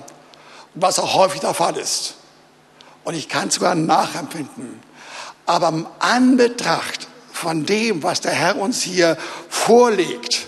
was 0.75 1.01
auch 1.01 1.15
häufig 1.15 1.41
der 1.41 1.53
Fall 1.53 1.77
ist. 1.77 2.15
Und 3.03 3.15
ich 3.15 3.29
kann 3.29 3.51
sogar 3.51 3.75
nachempfinden. 3.75 4.81
Aber 5.45 5.69
im 5.69 5.87
Anbetracht 5.99 7.09
von 7.33 7.67
dem, 7.67 8.05
was 8.05 8.21
der 8.21 8.33
Herr 8.33 8.57
uns 8.57 8.83
hier 8.83 9.19
vorlegt, 9.49 10.47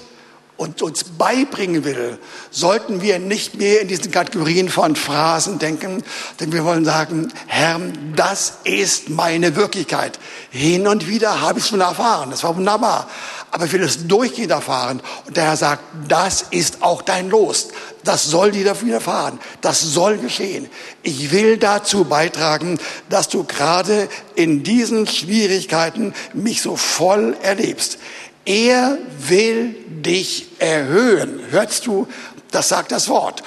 und 0.58 0.82
uns 0.82 1.04
beibringen 1.04 1.84
will, 1.84 2.18
sollten 2.50 3.00
wir 3.00 3.20
nicht 3.20 3.54
mehr 3.54 3.80
in 3.80 3.88
diesen 3.88 4.10
Kategorien 4.10 4.68
von 4.68 4.96
Phrasen 4.96 5.58
denken, 5.58 6.02
denn 6.40 6.52
wir 6.52 6.64
wollen 6.64 6.84
sagen, 6.84 7.32
Herr, 7.58 7.80
das 8.14 8.58
ist 8.62 9.10
meine 9.10 9.56
Wirklichkeit. 9.56 10.20
Hin 10.50 10.86
und 10.86 11.08
wieder 11.08 11.40
habe 11.40 11.58
ich 11.58 11.64
es 11.64 11.70
schon 11.70 11.80
erfahren, 11.80 12.30
das 12.30 12.44
war 12.44 12.54
wunderbar, 12.54 13.08
aber 13.50 13.64
ich 13.64 13.72
will 13.72 13.82
es 13.82 14.06
durchgehend 14.06 14.52
erfahren. 14.52 15.02
Und 15.26 15.36
der 15.36 15.44
Herr 15.44 15.56
sagt, 15.56 15.82
das 16.06 16.42
ist 16.50 16.82
auch 16.82 17.02
dein 17.02 17.28
Los. 17.30 17.70
Das 18.04 18.26
soll 18.26 18.52
dir 18.52 18.64
dafür 18.64 18.94
erfahren. 18.94 19.40
Das 19.60 19.80
soll 19.80 20.18
geschehen. 20.18 20.70
Ich 21.02 21.32
will 21.32 21.56
dazu 21.56 22.04
beitragen, 22.04 22.78
dass 23.08 23.28
du 23.28 23.42
gerade 23.42 24.08
in 24.36 24.62
diesen 24.62 25.08
Schwierigkeiten 25.08 26.14
mich 26.34 26.62
so 26.62 26.76
voll 26.76 27.36
erlebst. 27.42 27.98
Er 28.44 28.98
will 29.18 29.74
dich 29.88 30.46
erhöhen. 30.60 31.40
Hörst 31.50 31.88
du, 31.88 32.06
das 32.52 32.68
sagt 32.68 32.92
das 32.92 33.08
Wort. 33.08 33.42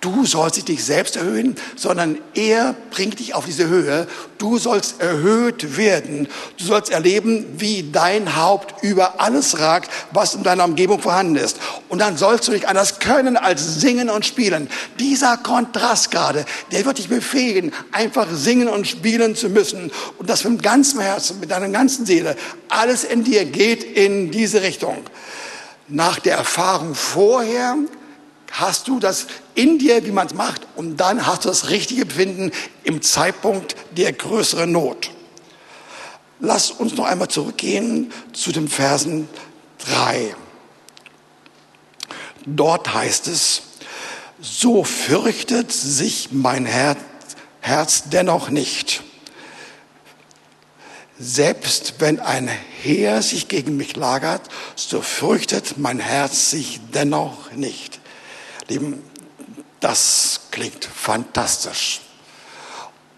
Du 0.00 0.24
sollst 0.24 0.66
dich 0.66 0.82
selbst 0.82 1.16
erhöhen, 1.16 1.56
sondern 1.76 2.16
er 2.34 2.74
bringt 2.90 3.18
dich 3.18 3.34
auf 3.34 3.44
diese 3.44 3.68
Höhe. 3.68 4.06
Du 4.38 4.56
sollst 4.56 4.98
erhöht 5.02 5.76
werden. 5.76 6.26
Du 6.56 6.64
sollst 6.64 6.90
erleben, 6.90 7.44
wie 7.58 7.90
dein 7.92 8.36
Haupt 8.36 8.82
über 8.82 9.20
alles 9.20 9.58
ragt, 9.58 9.90
was 10.10 10.34
in 10.34 10.42
deiner 10.42 10.64
Umgebung 10.64 11.00
vorhanden 11.00 11.36
ist. 11.36 11.58
Und 11.90 11.98
dann 11.98 12.16
sollst 12.16 12.48
du 12.48 12.52
dich 12.52 12.66
anders 12.66 12.98
können 12.98 13.36
als 13.36 13.80
singen 13.80 14.08
und 14.08 14.24
spielen. 14.24 14.70
Dieser 14.98 15.36
Kontrast 15.36 16.10
gerade, 16.10 16.46
der 16.72 16.86
wird 16.86 16.96
dich 16.96 17.10
befähigen, 17.10 17.70
einfach 17.92 18.26
singen 18.32 18.68
und 18.68 18.88
spielen 18.88 19.36
zu 19.36 19.50
müssen. 19.50 19.92
Und 20.16 20.30
das 20.30 20.44
mit 20.44 20.62
ganzem 20.62 21.00
Herzen, 21.00 21.40
mit 21.40 21.50
deiner 21.50 21.68
ganzen 21.68 22.06
Seele. 22.06 22.36
Alles 22.70 23.04
in 23.04 23.22
dir 23.22 23.44
geht 23.44 23.84
in 23.84 24.30
diese 24.30 24.62
Richtung. 24.62 24.96
Nach 25.88 26.18
der 26.20 26.38
Erfahrung 26.38 26.94
vorher 26.94 27.76
hast 28.50 28.88
du 28.88 28.98
das 28.98 29.26
in 29.54 29.78
dir, 29.78 30.04
wie 30.04 30.10
man 30.10 30.26
es 30.26 30.34
macht, 30.34 30.66
und 30.76 30.96
dann 30.96 31.26
hast 31.26 31.44
du 31.44 31.48
das 31.48 31.68
richtige 31.70 32.06
Befinden 32.06 32.52
im 32.84 33.02
Zeitpunkt 33.02 33.76
der 33.96 34.12
größeren 34.12 34.70
Not. 34.70 35.10
Lass 36.40 36.70
uns 36.70 36.96
noch 36.96 37.04
einmal 37.04 37.28
zurückgehen 37.28 38.12
zu 38.32 38.50
den 38.50 38.68
Versen 38.68 39.28
3. 39.86 40.34
Dort 42.46 42.94
heißt 42.94 43.28
es, 43.28 43.62
so 44.40 44.84
fürchtet 44.84 45.70
sich 45.70 46.30
mein 46.32 46.64
Herz, 46.64 46.98
Herz 47.60 48.04
dennoch 48.10 48.48
nicht. 48.48 49.02
Selbst 51.18 51.96
wenn 51.98 52.18
ein 52.18 52.48
Heer 52.48 53.20
sich 53.20 53.48
gegen 53.48 53.76
mich 53.76 53.94
lagert, 53.96 54.40
so 54.74 55.02
fürchtet 55.02 55.76
mein 55.76 55.98
Herz 55.98 56.50
sich 56.50 56.80
dennoch 56.94 57.52
nicht. 57.52 57.99
Lieben, 58.70 59.02
das 59.80 60.42
klingt 60.52 60.84
fantastisch. 60.84 62.02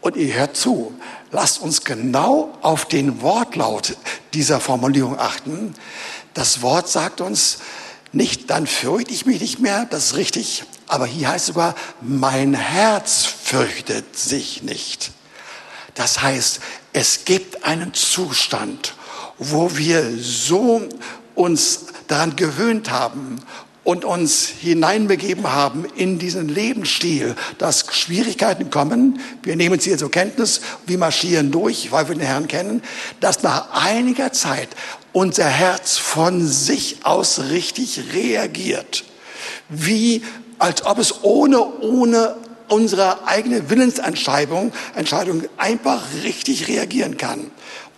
Und 0.00 0.16
ihr 0.16 0.32
hört 0.32 0.56
zu, 0.56 0.99
lasst 1.30 1.61
uns 1.61 1.85
genau 1.85 2.57
auf 2.62 2.87
den 2.87 3.20
Wortlaut 3.20 3.96
dieser 4.33 4.61
Formulierung 4.61 5.18
achten. 5.18 5.74
Das 6.33 6.62
Wort 6.62 6.88
sagt 6.88 7.20
uns 7.20 7.59
nicht, 8.12 8.48
dann 8.48 8.66
fürchte 8.66 9.12
ich 9.12 9.26
mich 9.26 9.42
nicht 9.42 9.59
mehr, 9.59 9.85
das 9.85 10.07
ist 10.07 10.16
richtig, 10.16 10.64
aber 10.87 11.05
hier 11.05 11.29
heißt 11.29 11.42
es 11.42 11.46
sogar, 11.48 11.74
mein 12.00 12.55
Herz 12.55 13.24
fürchtet 13.24 14.16
sich 14.16 14.62
nicht. 14.62 15.11
Das 15.94 16.22
heißt, 16.22 16.61
es 16.94 17.26
gibt 17.26 17.64
einen 17.64 17.92
Zustand, 17.92 18.94
wo 19.37 19.76
wir 19.76 20.16
so 20.18 20.81
uns 21.35 21.87
daran 22.07 22.37
gewöhnt 22.37 22.90
haben 22.90 23.38
und 23.85 24.05
uns 24.05 24.47
hineinbegeben 24.47 25.53
haben 25.53 25.85
in 25.97 26.18
diesen 26.18 26.49
Lebensstil, 26.49 27.35
dass 27.59 27.87
Schwierigkeiten 27.90 28.71
kommen, 28.71 29.21
wir 29.42 29.57
nehmen 29.57 29.81
sie 29.81 29.97
zur 29.97 30.11
Kenntnis, 30.11 30.61
wir 30.87 30.99
marschieren 30.99 31.51
durch, 31.51 31.90
weil 31.90 32.09
wir 32.09 32.14
den 32.14 32.27
Herrn 32.27 32.47
kennen, 32.47 32.83
dass 33.21 33.42
nach 33.42 33.71
einiger 33.73 34.33
Zeit 34.33 34.68
unser 35.12 35.47
Herz 35.47 35.99
von 35.99 36.47
sich 36.47 36.99
aus 37.03 37.40
richtig 37.51 38.14
reagiert. 38.14 39.05
Wie 39.68 40.23
als 40.59 40.87
ob 40.87 40.99
es 40.99 41.25
ohne, 41.25 41.61
ohne 41.81 42.37
unsere 42.68 43.27
eigene 43.27 43.68
Willensentscheidung 43.68 44.73
Entscheidung 44.95 45.42
einfach 45.57 46.03
richtig 46.23 46.68
reagieren 46.68 47.16
kann. 47.16 47.51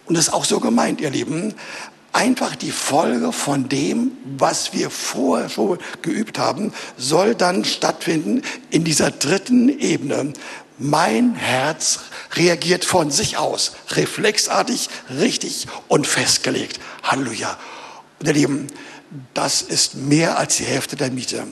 Und 0.07 0.17
das 0.17 0.29
ist 0.29 0.33
auch 0.35 0.45
so 0.45 0.61
gemeint, 0.61 1.01
ihr 1.01 1.11
Lieben 1.11 1.55
einfach 2.15 2.57
die 2.57 2.71
Folge 2.71 3.33
von 3.33 3.69
dem, 3.69 4.13
was 4.39 4.73
wir 4.73 4.89
vorher 4.89 5.49
schon 5.49 5.79
geübt 6.01 6.39
haben, 6.39 6.73
soll 6.97 7.35
dann 7.35 7.65
stattfinden 7.65 8.43
in 8.71 8.85
dieser 8.85 9.11
dritten 9.11 9.69
Ebene. 9.69 10.33
Mein 10.79 11.35
Herz 11.35 12.01
reagiert 12.35 12.85
von 12.85 13.11
sich 13.11 13.37
aus, 13.37 13.73
reflexartig, 13.91 14.89
richtig 15.19 15.67
und 15.89 16.07
festgelegt. 16.07 16.81
Halleluja. 17.03 17.59
Und 18.21 18.29
ihr 18.29 18.33
Lieben, 18.33 18.67
das 19.35 19.63
ist 19.63 19.97
mehr 19.97 20.39
als 20.39 20.57
die 20.57 20.65
Hälfte 20.65 20.97
der 20.97 21.11
Miete. 21.11 21.45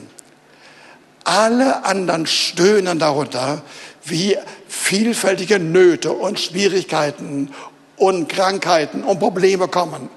Alle 1.25 1.85
anderen 1.85 2.25
stöhnen 2.25 2.99
darunter, 2.99 3.63
wie 4.03 4.37
vielfältige 4.67 5.59
Nöte 5.59 6.11
und 6.11 6.39
Schwierigkeiten 6.39 7.53
und 7.95 8.27
Krankheiten 8.27 9.03
und 9.03 9.19
Probleme 9.19 9.67
kommen. 9.69 10.09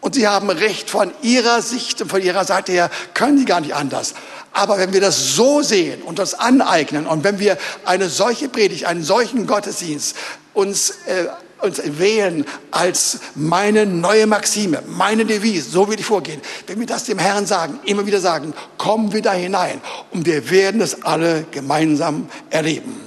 Und 0.00 0.14
sie 0.14 0.28
haben 0.28 0.48
recht 0.50 0.90
von 0.90 1.12
ihrer 1.22 1.60
Sicht 1.60 2.00
und 2.02 2.08
von 2.08 2.22
ihrer 2.22 2.44
Seite 2.44 2.72
her, 2.72 2.90
können 3.14 3.38
sie 3.38 3.44
gar 3.44 3.60
nicht 3.60 3.74
anders. 3.74 4.14
Aber 4.52 4.78
wenn 4.78 4.92
wir 4.92 5.00
das 5.00 5.34
so 5.34 5.62
sehen 5.62 6.02
und 6.02 6.18
das 6.18 6.34
aneignen 6.34 7.06
und 7.06 7.24
wenn 7.24 7.38
wir 7.38 7.58
eine 7.84 8.08
solche 8.08 8.48
Predigt, 8.48 8.86
einen 8.86 9.02
solchen 9.02 9.46
Gottesdienst 9.46 10.16
uns, 10.54 10.90
äh, 11.06 11.26
uns 11.60 11.80
wählen 11.98 12.44
als 12.70 13.20
meine 13.34 13.86
neue 13.86 14.26
Maxime, 14.26 14.82
meine 14.86 15.24
Devise, 15.24 15.70
so 15.70 15.88
will 15.88 15.98
ich 15.98 16.06
vorgehen. 16.06 16.40
Wenn 16.66 16.78
wir 16.78 16.86
das 16.86 17.04
dem 17.04 17.18
Herrn 17.18 17.46
sagen, 17.46 17.80
immer 17.84 18.06
wieder 18.06 18.20
sagen, 18.20 18.54
kommen 18.78 19.12
wir 19.12 19.22
da 19.22 19.32
hinein 19.32 19.80
und 20.12 20.26
wir 20.26 20.50
werden 20.50 20.80
es 20.80 21.02
alle 21.02 21.44
gemeinsam 21.50 22.28
erleben. 22.50 23.00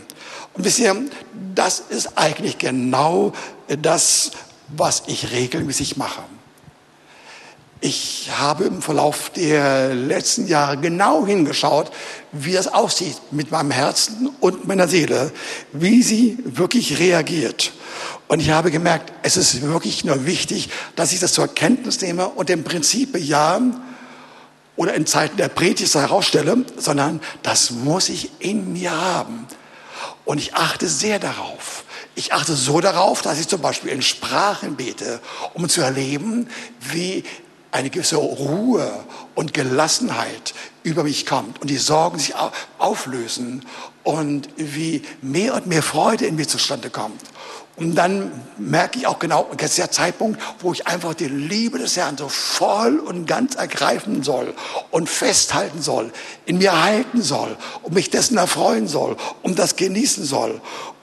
Und 0.54 0.66
wisst 0.66 0.80
ihr, 0.80 0.96
das 1.56 1.80
ist 1.80 2.18
eigentlich 2.18 2.58
genau 2.58 3.32
das, 3.68 4.32
was 4.76 5.04
ich 5.08 5.32
regelmäßig 5.32 5.98
mache. 5.98 6.22
Ich 7.84 8.30
habe 8.38 8.66
im 8.66 8.84
Verlauf 8.84 9.32
der 9.32 9.96
letzten 9.96 10.48
Jahre 10.48 10.78
genau 10.78 11.26
hingeschaut, 11.26 11.92
wie 12.32 12.54
das 12.54 12.68
aussieht 12.68 13.18
mit 13.32 13.50
meinem 13.50 13.72
Herzen 13.72 14.30
und 14.40 14.68
meiner 14.68 14.88
Seele, 14.88 15.32
wie 15.74 16.04
sie 16.04 16.38
wirklich 16.44 17.00
reagiert. 17.00 17.72
Und 18.28 18.40
ich 18.40 18.52
habe 18.52 18.70
gemerkt, 18.70 19.12
es 19.24 19.36
ist 19.36 19.64
wirklich 19.64 20.06
nur 20.06 20.28
wichtig, 20.28 20.70
dass 20.96 21.12
ich 21.12 21.20
das 21.20 21.34
zur 21.34 21.48
Kenntnis 21.48 22.00
nehme 22.02 22.30
und 22.30 22.52
im 22.52 22.64
Prinzip 22.64 23.14
bejahe 23.14 23.62
oder 24.76 24.94
in 24.94 25.08
Zeiten 25.08 25.38
der 25.38 25.50
Predigt 25.50 25.96
herausstelle, 25.96 26.64
sondern 26.78 27.20
das 27.42 27.72
muss 27.72 28.10
ich 28.10 28.30
in 28.38 28.74
mir 28.74 28.92
haben. 28.92 29.48
Und 30.24 30.38
ich 30.38 30.54
achte 30.54 30.88
sehr 30.88 31.18
darauf. 31.18 31.84
Ich 32.14 32.32
achte 32.32 32.54
so 32.54 32.80
darauf, 32.80 33.24
dass 33.24 33.40
ich 33.40 33.48
zum 33.48 33.62
Beispiel 33.62 33.90
in 33.90 34.04
Sprachen 34.04 34.76
bete, 34.76 35.20
um 35.56 35.68
zu 35.68 35.82
erleben, 35.82 36.48
wie 36.80 37.24
eine 37.72 37.90
gewisse 37.90 38.18
Ruhe 38.18 38.92
und 39.34 39.54
Gelassenheit 39.54 40.54
über 40.84 41.04
mich 41.04 41.26
kommt 41.26 41.62
und 41.62 41.70
die 41.70 41.78
Sorgen 41.78 42.20
sich 42.20 42.34
auflösen 42.78 43.66
und 44.04 44.50
wie 44.58 45.04
mehr 45.22 45.56
und 45.56 45.68
mehr 45.68 45.84
Freude 45.84 46.26
in 46.26 46.36
mir 46.36 46.48
zustande 46.48 46.90
kommt. 46.90 47.22
Und 47.78 47.96
dann 47.96 48.32
merke 48.58 49.00
ich 49.00 49.08
auch 49.08 49.18
genau, 49.18 49.48
jetzt 49.54 49.64
ist 49.72 49.78
der 49.78 49.92
Zeitpunkt, 49.92 50.40
wo 50.60 50.74
ich 50.74 50.88
einfach 50.88 51.14
die 51.14 51.28
Liebe 51.28 51.80
des 51.80 51.96
Herrn 51.96 52.18
so 52.18 52.28
voll 52.28 53.00
und 53.00 53.26
ganz 53.26 53.56
ergreifen 53.56 54.24
soll 54.24 54.54
und 54.92 55.10
festhalten 55.10 55.82
soll, 55.82 56.12
in 56.46 56.58
mir 56.58 56.84
halten 56.84 57.22
soll 57.22 57.58
und 57.82 57.94
mich 57.94 58.10
dessen 58.10 58.38
erfreuen 58.38 58.88
soll 58.88 59.16
und 59.42 59.58
das 59.58 59.78
genießen 59.78 60.26
soll 60.26 60.62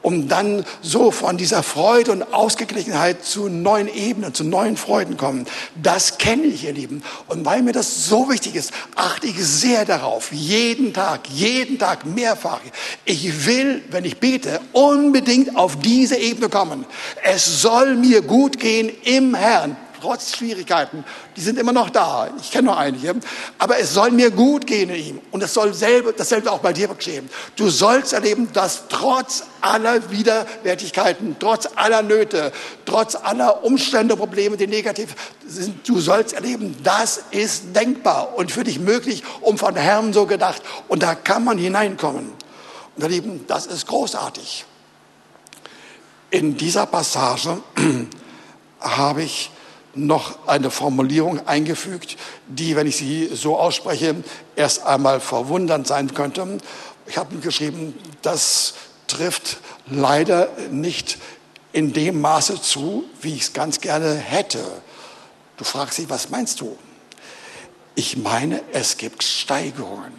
um 0.09 0.27
dann 0.27 0.65
so 0.81 1.11
von 1.11 1.37
dieser 1.37 1.63
Freude 1.63 2.13
und 2.13 2.23
Ausgeglichenheit 2.33 3.27
zu 3.27 3.51
neuen 3.51 3.95
Ebenen, 3.95 4.33
zu 4.33 4.43
neuen 4.43 4.79
Freuden 4.79 5.19
kommen. 5.19 5.45
Das 5.75 6.17
kenne 6.17 6.45
ich, 6.45 6.65
ihr 6.65 6.73
Lieben. 6.73 7.03
Und 7.27 7.45
weil 7.45 7.61
mir 7.61 7.75
das 7.75 8.07
so 8.07 8.31
wichtig 8.31 8.55
ist, 8.55 8.73
achte 8.97 9.27
ich 9.27 9.37
sehr 9.37 9.85
darauf, 9.85 10.33
jeden 10.33 10.95
Tag, 10.95 11.29
jeden 11.29 11.79
Tag 11.79 12.07
mehrfach. 12.07 12.61
Ich 13.05 13.45
will, 13.45 13.83
wenn 13.91 14.07
ich 14.07 14.17
bete, 14.17 14.63
unbedingt 14.73 15.59
auf 15.59 15.79
diese 15.79 16.17
Ebene 16.17 16.49
kommen. 16.49 16.87
Es 17.23 17.61
soll 17.61 17.95
mir 17.95 18.23
gut 18.23 18.59
gehen 18.59 18.91
im 19.05 19.35
Herrn 19.35 19.77
trotz 20.01 20.37
Schwierigkeiten, 20.37 21.05
die 21.37 21.41
sind 21.41 21.59
immer 21.59 21.73
noch 21.73 21.91
da. 21.91 22.29
Ich 22.41 22.51
kenne 22.51 22.69
noch 22.69 22.77
einige. 22.77 23.17
Aber 23.59 23.79
es 23.79 23.95
soll 23.95 24.11
mir 24.11 24.31
gut 24.31 24.67
gehen 24.67 24.91
in 24.91 24.97
ihm. 24.97 25.21
Und 25.31 25.43
es 25.43 25.55
soll 25.55 25.75
selbe, 25.75 26.13
dasselbe 26.13 26.51
auch 26.51 26.61
bei 26.61 26.73
dir 26.73 26.89
geschehen. 26.89 27.29
Du 27.57 27.69
sollst 27.69 28.13
erleben, 28.13 28.49
dass 28.53 28.89
trotz 28.89 29.45
aller 29.61 30.11
Widerwärtigkeiten, 30.11 31.37
trotz 31.39 31.69
aller 31.75 32.03
Nöte, 32.03 32.53
trotz 32.85 33.15
aller 33.15 33.65
Umstände, 33.65 34.17
Probleme, 34.17 34.57
die 34.57 34.67
negativ 34.67 35.15
sind, 35.47 35.89
du 35.89 36.01
sollst 36.01 36.35
erleben, 36.35 36.77
das 36.83 37.23
ist 37.31 37.75
denkbar 37.75 38.37
und 38.37 38.53
für 38.53 38.65
dich 38.65 38.79
möglich 38.79 39.23
und 39.41 39.59
von 39.59 39.77
Herrn 39.77 40.13
so 40.13 40.27
gedacht. 40.27 40.63
Und 40.89 41.03
da 41.03 41.15
kann 41.15 41.45
man 41.45 41.59
hineinkommen. 41.59 42.33
Und 42.97 43.03
ihr 43.03 43.09
Lieben, 43.09 43.45
das 43.47 43.67
ist 43.67 43.87
großartig. 43.87 44.65
In 46.31 46.57
dieser 46.57 46.87
Passage 46.87 47.63
habe 48.81 49.23
ich 49.23 49.51
noch 49.95 50.47
eine 50.47 50.71
Formulierung 50.71 51.47
eingefügt, 51.47 52.17
die, 52.47 52.77
wenn 52.77 52.87
ich 52.87 52.97
sie 52.97 53.31
so 53.33 53.57
ausspreche, 53.57 54.17
erst 54.57 54.85
einmal 54.85 55.21
verwundernd 55.21 55.87
sein 55.87 56.15
könnte. 56.15 56.59
Ich 57.07 57.17
habe 57.17 57.37
geschrieben, 57.39 57.95
das 58.23 58.75
trifft 59.07 59.59
leider 59.87 60.49
nicht 60.71 61.19
in 61.73 61.93
dem 61.93 62.21
Maße 62.21 62.61
zu, 62.61 63.05
wie 63.21 63.35
ich 63.35 63.43
es 63.43 63.53
ganz 63.53 63.81
gerne 63.81 64.15
hätte. 64.15 64.65
Du 65.57 65.65
fragst 65.65 65.99
dich, 65.99 66.09
was 66.09 66.31
meinst 66.31 66.61
du? 66.61 66.77
Ich 67.95 68.17
meine, 68.17 68.63
es 68.73 68.97
gibt 68.97 69.25
Steigerungen. 69.25 70.13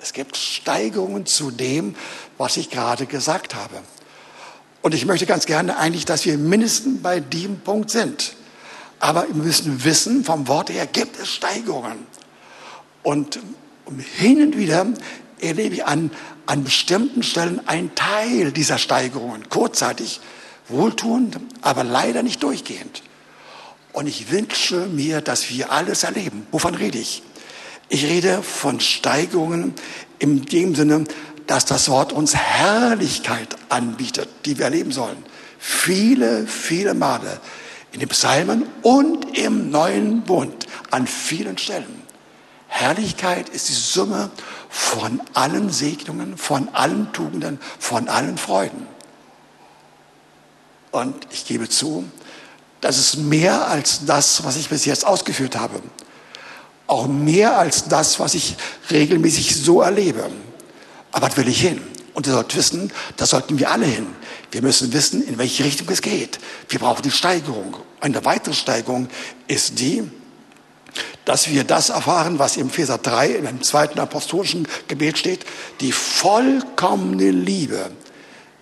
Es 0.00 0.12
gibt 0.12 0.36
Steigerungen 0.36 1.26
zu 1.26 1.50
dem, 1.50 1.96
was 2.38 2.56
ich 2.56 2.70
gerade 2.70 3.06
gesagt 3.06 3.54
habe. 3.54 3.82
Und 4.82 4.94
ich 4.94 5.06
möchte 5.06 5.26
ganz 5.26 5.46
gerne 5.46 5.76
eigentlich, 5.76 6.04
dass 6.04 6.24
wir 6.24 6.38
mindestens 6.38 7.02
bei 7.02 7.20
dem 7.20 7.58
Punkt 7.60 7.90
sind. 7.90 8.34
Aber 8.98 9.26
wir 9.28 9.34
müssen 9.34 9.84
wissen, 9.84 10.24
vom 10.24 10.48
Wort 10.48 10.70
her 10.70 10.86
gibt 10.86 11.18
es 11.20 11.28
Steigerungen. 11.28 12.06
Und 13.02 13.40
hin 14.16 14.42
und 14.42 14.56
wieder 14.56 14.86
erlebe 15.40 15.74
ich 15.74 15.84
an, 15.84 16.10
an 16.46 16.64
bestimmten 16.64 17.22
Stellen 17.22 17.66
einen 17.68 17.94
Teil 17.94 18.52
dieser 18.52 18.78
Steigerungen, 18.78 19.48
kurzzeitig, 19.48 20.20
wohltuend, 20.68 21.38
aber 21.60 21.84
leider 21.84 22.22
nicht 22.22 22.42
durchgehend. 22.42 23.02
Und 23.92 24.06
ich 24.06 24.30
wünsche 24.30 24.86
mir, 24.86 25.20
dass 25.20 25.50
wir 25.50 25.72
alles 25.72 26.02
erleben. 26.02 26.46
Wovon 26.50 26.74
rede 26.74 26.98
ich? 26.98 27.22
Ich 27.88 28.04
rede 28.04 28.42
von 28.42 28.80
Steigerungen 28.80 29.74
in 30.18 30.44
dem 30.44 30.74
Sinne, 30.74 31.04
dass 31.46 31.64
das 31.64 31.88
Wort 31.88 32.12
uns 32.12 32.34
Herrlichkeit 32.34 33.56
anbietet, 33.68 34.28
die 34.44 34.58
wir 34.58 34.66
erleben 34.66 34.92
sollen. 34.92 35.24
Viele, 35.58 36.46
viele 36.46 36.94
Male 36.94 37.40
in 37.92 38.00
den 38.00 38.08
Psalmen 38.08 38.66
und 38.82 39.36
im 39.38 39.70
neuen 39.70 40.22
Bund 40.22 40.66
an 40.90 41.06
vielen 41.06 41.56
Stellen. 41.56 42.02
Herrlichkeit 42.68 43.48
ist 43.48 43.68
die 43.68 43.74
Summe 43.74 44.30
von 44.68 45.22
allen 45.34 45.70
Segnungen, 45.70 46.36
von 46.36 46.68
allen 46.72 47.12
Tugenden, 47.12 47.58
von 47.78 48.08
allen 48.08 48.36
Freuden. 48.36 48.86
Und 50.90 51.26
ich 51.30 51.46
gebe 51.46 51.68
zu, 51.68 52.04
das 52.80 52.98
ist 52.98 53.16
mehr 53.16 53.68
als 53.68 54.04
das, 54.04 54.44
was 54.44 54.56
ich 54.56 54.68
bis 54.68 54.84
jetzt 54.84 55.06
ausgeführt 55.06 55.56
habe. 55.56 55.80
Auch 56.86 57.06
mehr 57.06 57.58
als 57.58 57.88
das, 57.88 58.20
was 58.20 58.34
ich 58.34 58.56
regelmäßig 58.90 59.56
so 59.56 59.80
erlebe. 59.80 60.30
Aber 61.16 61.28
das 61.28 61.38
will 61.38 61.48
ich 61.48 61.62
hin. 61.62 61.80
Und 62.12 62.26
ihr 62.26 62.34
sollt 62.34 62.54
wissen, 62.54 62.92
da 63.16 63.24
sollten 63.24 63.58
wir 63.58 63.70
alle 63.70 63.86
hin. 63.86 64.06
Wir 64.50 64.60
müssen 64.60 64.92
wissen, 64.92 65.26
in 65.26 65.38
welche 65.38 65.64
Richtung 65.64 65.88
es 65.88 66.02
geht. 66.02 66.38
Wir 66.68 66.78
brauchen 66.78 67.00
die 67.00 67.10
Steigerung. 67.10 67.74
Eine 68.00 68.22
weitere 68.26 68.52
Steigerung 68.52 69.08
ist 69.48 69.78
die, 69.78 70.02
dass 71.24 71.48
wir 71.48 71.64
das 71.64 71.88
erfahren, 71.88 72.38
was 72.38 72.58
im 72.58 72.66
Epheser 72.66 72.98
3 72.98 73.28
in 73.30 73.46
einem 73.46 73.62
zweiten 73.62 73.98
apostolischen 73.98 74.68
Gebet 74.88 75.16
steht, 75.16 75.46
die 75.80 75.90
vollkommene 75.90 77.30
Liebe, 77.30 77.90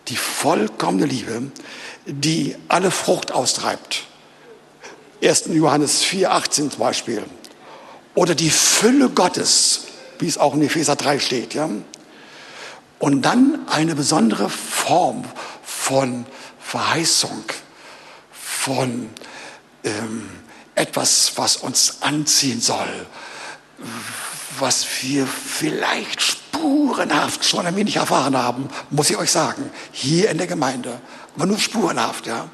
die 0.06 0.16
vollkommene 0.16 1.06
Liebe, 1.06 1.50
die 2.06 2.54
alle 2.68 2.92
Frucht 2.92 3.32
austreibt. 3.32 4.04
1. 5.20 5.46
Johannes 5.48 6.04
4, 6.04 6.30
18 6.30 6.70
zum 6.70 6.78
Beispiel. 6.78 7.24
Oder 8.14 8.36
die 8.36 8.50
Fülle 8.50 9.08
Gottes, 9.08 9.86
wie 10.20 10.28
es 10.28 10.38
auch 10.38 10.54
in 10.54 10.62
Epheser 10.62 10.94
3 10.94 11.18
steht. 11.18 11.54
Ja? 11.54 11.68
Und 13.04 13.20
dann 13.20 13.68
eine 13.68 13.94
besondere 13.94 14.48
Form 14.48 15.26
von 15.62 16.24
Verheißung, 16.58 17.44
von 18.32 19.10
ähm, 19.84 20.30
etwas, 20.74 21.32
was 21.36 21.58
uns 21.58 21.98
anziehen 22.00 22.62
soll, 22.62 23.06
was 24.58 24.86
wir 25.02 25.26
vielleicht 25.26 26.22
spurenhaft 26.22 27.44
schon 27.44 27.66
ein 27.66 27.76
wenig 27.76 27.96
erfahren 27.96 28.38
haben, 28.38 28.70
muss 28.88 29.10
ich 29.10 29.18
euch 29.18 29.30
sagen, 29.30 29.70
hier 29.92 30.30
in 30.30 30.38
der 30.38 30.46
Gemeinde, 30.46 30.98
aber 31.36 31.44
nur 31.44 31.58
spurenhaft, 31.58 32.26
ja. 32.26 32.48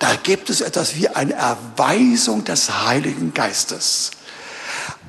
Da 0.00 0.16
gibt 0.16 0.50
es 0.50 0.60
etwas 0.60 0.96
wie 0.96 1.06
eine 1.08 1.34
Erweisung 1.34 2.42
des 2.42 2.84
Heiligen 2.84 3.32
Geistes 3.32 4.10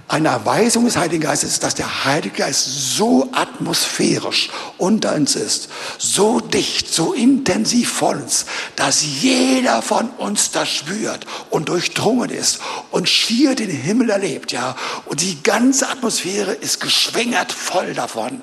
eine 0.09 0.29
Erweisung 0.29 0.85
des 0.85 0.97
Heiligen 0.97 1.21
Geistes 1.23 1.51
ist, 1.51 1.63
dass 1.63 1.75
der 1.75 2.03
Heilige 2.03 2.37
Geist 2.37 2.95
so 2.95 3.29
atmosphärisch 3.31 4.49
unter 4.79 5.13
uns 5.13 5.35
ist, 5.35 5.69
so 5.99 6.39
dicht, 6.39 6.91
so 6.91 7.13
intensiv 7.13 7.91
vor 7.91 8.15
uns, 8.15 8.45
dass 8.75 9.03
jeder 9.03 9.83
von 9.83 10.09
uns 10.17 10.49
das 10.49 10.67
spürt 10.67 11.27
und 11.51 11.69
durchdrungen 11.69 12.31
ist 12.31 12.59
und 12.89 13.07
schier 13.07 13.53
den 13.53 13.69
Himmel 13.69 14.09
erlebt, 14.09 14.51
ja. 14.51 14.75
Und 15.05 15.21
die 15.21 15.41
ganze 15.43 15.87
Atmosphäre 15.87 16.53
ist 16.53 16.81
geschwängert 16.81 17.51
voll 17.51 17.93
davon. 17.93 18.41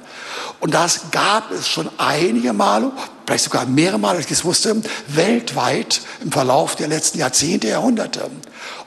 Und 0.60 0.72
das 0.72 1.10
gab 1.10 1.50
es 1.50 1.68
schon 1.68 1.90
einige 1.98 2.52
Male, 2.52 2.92
vielleicht 3.26 3.44
sogar 3.44 3.66
mehrere 3.66 3.98
Male, 3.98 4.18
als 4.18 4.26
ich 4.26 4.32
es 4.32 4.44
wusste, 4.44 4.80
weltweit 5.08 6.00
im 6.22 6.30
Verlauf 6.30 6.76
der 6.76 6.86
letzten 6.86 7.18
Jahrzehnte, 7.18 7.68
Jahrhunderte. 7.68 8.30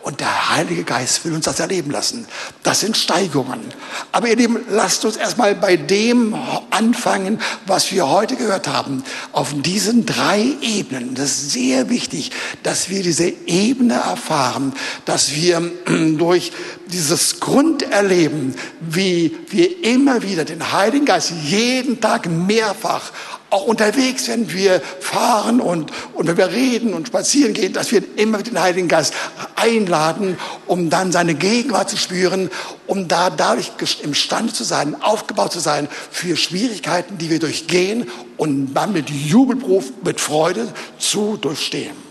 Und 0.01 0.21
der 0.21 0.55
Heilige 0.55 0.85
Geist 0.85 1.25
will 1.25 1.33
uns 1.33 1.45
das 1.45 1.59
erleben 1.59 1.91
lassen. 1.91 2.25
Das 2.63 2.79
sind 2.79 2.95
Steigungen. 2.95 3.59
Aber 4.13 4.29
ihr 4.29 4.38
Lieben, 4.38 4.59
lasst 4.69 5.03
uns 5.03 5.17
erstmal 5.17 5.55
bei 5.55 5.75
dem 5.75 6.35
anfangen, 6.69 7.41
was 7.65 7.91
wir 7.91 8.07
heute 8.07 8.38
gehört 8.38 8.69
haben. 8.69 9.03
Auf 9.33 9.53
diesen 9.62 10.05
drei 10.05 10.55
Ebenen. 10.62 11.15
Das 11.15 11.31
ist 11.31 11.51
sehr 11.51 11.89
wichtig, 11.89 12.31
dass 12.63 12.89
wir 12.89 13.03
diese 13.03 13.27
Ebene 13.45 13.95
erfahren, 13.95 14.73
dass 15.03 15.35
wir 15.35 15.62
durch 16.17 16.53
dieses 16.88 17.41
Grunderleben, 17.41 18.55
wie 18.79 19.38
wir 19.49 19.83
immer 19.83 20.23
wieder 20.23 20.45
den 20.45 20.71
Heiligen 20.71 21.05
Geist 21.05 21.33
jeden 21.43 21.99
Tag 21.99 22.27
mehrfach 22.27 23.12
auch 23.49 23.65
unterwegs, 23.65 24.27
wenn 24.27 24.51
wir 24.53 24.81
fahren 24.99 25.59
und, 25.59 25.91
und 26.13 26.27
wenn 26.27 26.38
wir 26.38 26.51
reden 26.51 26.93
und 26.93 27.07
spazieren 27.07 27.53
gehen, 27.53 27.73
dass 27.73 27.91
wir 27.91 28.03
immer 28.17 28.43
dem 28.43 28.59
Heiligen 28.59 28.88
Geist 28.88 29.13
einladen, 29.55 30.38
um 30.67 30.89
dann 30.89 31.12
seine 31.12 31.33
Gegenwart 31.35 31.89
zu 31.89 31.97
spüren, 31.97 32.49
um 32.88 33.07
da 33.07 33.29
dadurch 33.29 33.71
imstande 34.03 34.53
zu 34.53 34.63
sein, 34.63 35.01
aufgebaut 35.01 35.51
zu 35.51 35.59
sein 35.59 35.88
für 36.12 36.35
Schwierigkeiten, 36.35 37.17
die 37.17 37.29
wir 37.29 37.39
durchgehen 37.39 38.09
und 38.38 38.73
dann 38.73 38.93
mit 38.93 39.09
Jubelruf, 39.09 39.91
mit 40.03 40.21
Freude 40.21 40.67
zu 40.97 41.38
durchstehen. 41.38 42.09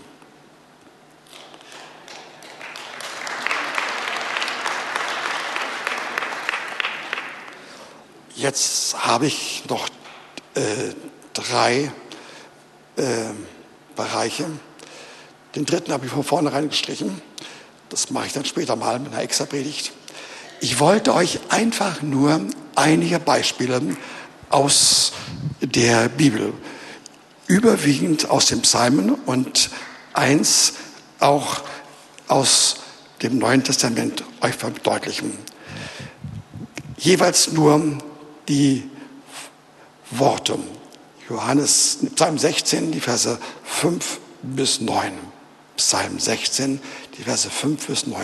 Jetzt 8.35 8.95
habe 9.05 9.25
ich 9.25 9.63
noch 9.67 9.89
äh, 10.55 10.93
drei 11.33 11.91
äh, 12.95 13.03
Bereiche. 13.95 14.45
Den 15.55 15.65
dritten 15.65 15.91
habe 15.91 16.05
ich 16.05 16.11
von 16.11 16.23
vornherein 16.23 16.69
gestrichen. 16.69 17.21
Das 17.89 18.11
mache 18.11 18.27
ich 18.27 18.33
dann 18.33 18.45
später 18.45 18.75
mal 18.75 18.99
mit 18.99 19.13
einer 19.13 19.21
extra 19.21 19.45
Predigt. 19.45 19.91
Ich 20.61 20.79
wollte 20.79 21.13
euch 21.13 21.39
einfach 21.49 22.01
nur 22.01 22.41
einige 22.75 23.19
Beispiele 23.19 23.81
aus 24.49 25.13
der 25.61 26.09
Bibel, 26.09 26.53
überwiegend 27.47 28.29
aus 28.29 28.47
dem 28.47 28.61
Psalmen 28.61 29.15
und 29.25 29.69
eins 30.13 30.73
auch 31.19 31.61
aus 32.27 32.77
dem 33.21 33.37
Neuen 33.37 33.63
Testament 33.63 34.23
euch 34.41 34.55
verdeutlichen. 34.55 35.37
Jeweils 36.97 37.51
nur 37.51 37.97
die 38.47 38.89
Worte. 40.11 40.59
Johannes, 41.29 41.99
Psalm 42.15 42.39
16, 42.39 42.91
die 42.91 42.99
Verse 42.99 43.37
5 43.63 44.19
bis 44.41 44.81
9. 44.81 45.11
Psalm 45.77 46.19
16, 46.19 46.81
die 47.17 47.23
Verse 47.23 47.49
5 47.49 47.87
bis 47.87 48.07
9. 48.07 48.17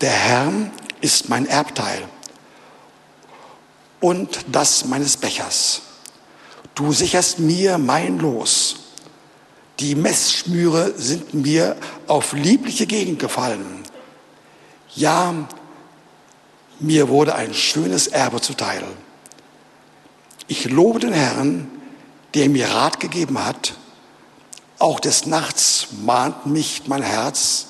Der 0.00 0.10
Herr 0.10 0.52
ist 1.00 1.28
mein 1.28 1.46
Erbteil 1.46 2.02
und 4.00 4.44
das 4.50 4.84
meines 4.84 5.16
Bechers. 5.16 5.82
Du 6.74 6.92
sicherst 6.92 7.38
mir 7.38 7.78
mein 7.78 8.18
Los. 8.18 8.76
Die 9.78 9.94
Messschmüre 9.94 10.94
sind 10.96 11.34
mir 11.34 11.76
auf 12.06 12.32
liebliche 12.32 12.86
Gegend 12.86 13.18
gefallen. 13.18 13.84
Ja, 14.94 15.34
mir 16.80 17.08
wurde 17.08 17.34
ein 17.34 17.54
schönes 17.54 18.08
Erbe 18.08 18.40
zuteil. 18.40 18.82
Ich 20.48 20.70
lobe 20.70 21.00
den 21.00 21.12
Herrn, 21.12 21.75
der 22.36 22.50
mir 22.50 22.68
Rat 22.68 23.00
gegeben 23.00 23.42
hat. 23.42 23.72
Auch 24.78 25.00
des 25.00 25.24
Nachts 25.24 25.88
mahnt 26.04 26.44
mich 26.44 26.82
mein 26.86 27.02
Herz. 27.02 27.68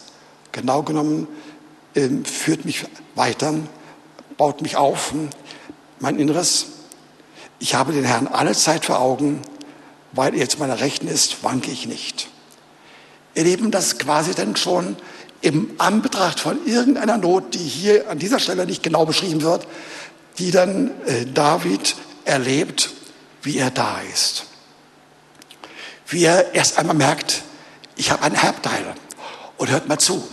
Genau 0.50 0.82
genommen 0.82 1.28
äh, 1.94 2.08
führt 2.24 2.64
mich 2.64 2.84
weiter, 3.14 3.54
baut 4.36 4.62
mich 4.62 4.76
auf, 4.76 5.14
mein 6.00 6.18
Inneres. 6.18 6.66
Ich 7.60 7.76
habe 7.76 7.92
den 7.92 8.04
Herrn 8.04 8.26
alle 8.26 8.52
Zeit 8.54 8.84
vor 8.84 8.98
Augen. 8.98 9.40
Weil 10.12 10.34
er 10.34 10.48
zu 10.48 10.58
meiner 10.58 10.80
Rechten 10.80 11.08
ist, 11.08 11.44
wanke 11.44 11.70
ich 11.70 11.86
nicht. 11.86 12.28
Ihr 13.34 13.44
Lieben, 13.44 13.70
das 13.70 13.98
quasi 13.98 14.34
dann 14.34 14.56
schon 14.56 14.96
im 15.42 15.72
Anbetracht 15.76 16.40
von 16.40 16.66
irgendeiner 16.66 17.18
Not, 17.18 17.54
die 17.54 17.58
hier 17.58 18.08
an 18.08 18.18
dieser 18.18 18.40
Stelle 18.40 18.64
nicht 18.64 18.82
genau 18.82 19.04
beschrieben 19.04 19.42
wird, 19.42 19.66
die 20.38 20.50
dann 20.50 20.90
äh, 21.04 21.26
David 21.26 21.96
erlebt, 22.24 22.90
wie 23.42 23.58
er 23.58 23.70
da 23.70 24.00
ist. 24.12 24.46
Wie 26.08 26.24
er 26.24 26.54
erst 26.54 26.78
einmal 26.78 26.96
merkt, 26.96 27.42
ich 27.96 28.10
habe 28.10 28.22
ein 28.22 28.34
Erbteil. 28.34 28.94
Und 29.56 29.70
hört 29.70 29.88
mal 29.88 29.98
zu, 29.98 30.26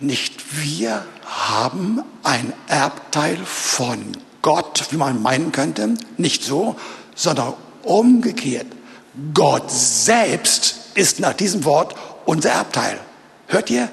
nicht 0.00 0.60
wir 0.60 1.04
haben 1.24 2.02
ein 2.22 2.52
Erbteil 2.66 3.38
von 3.44 4.16
Gott, 4.42 4.86
wie 4.90 4.96
man 4.96 5.22
meinen 5.22 5.52
könnte, 5.52 5.94
nicht 6.16 6.42
so, 6.42 6.76
sondern 7.14 7.54
umgekehrt. 7.82 8.66
Gott 9.34 9.70
selbst 9.70 10.76
ist 10.94 11.20
nach 11.20 11.34
diesem 11.34 11.64
Wort 11.64 11.94
unser 12.24 12.50
Erbteil. 12.50 12.98
Hört 13.46 13.70
ihr? 13.70 13.88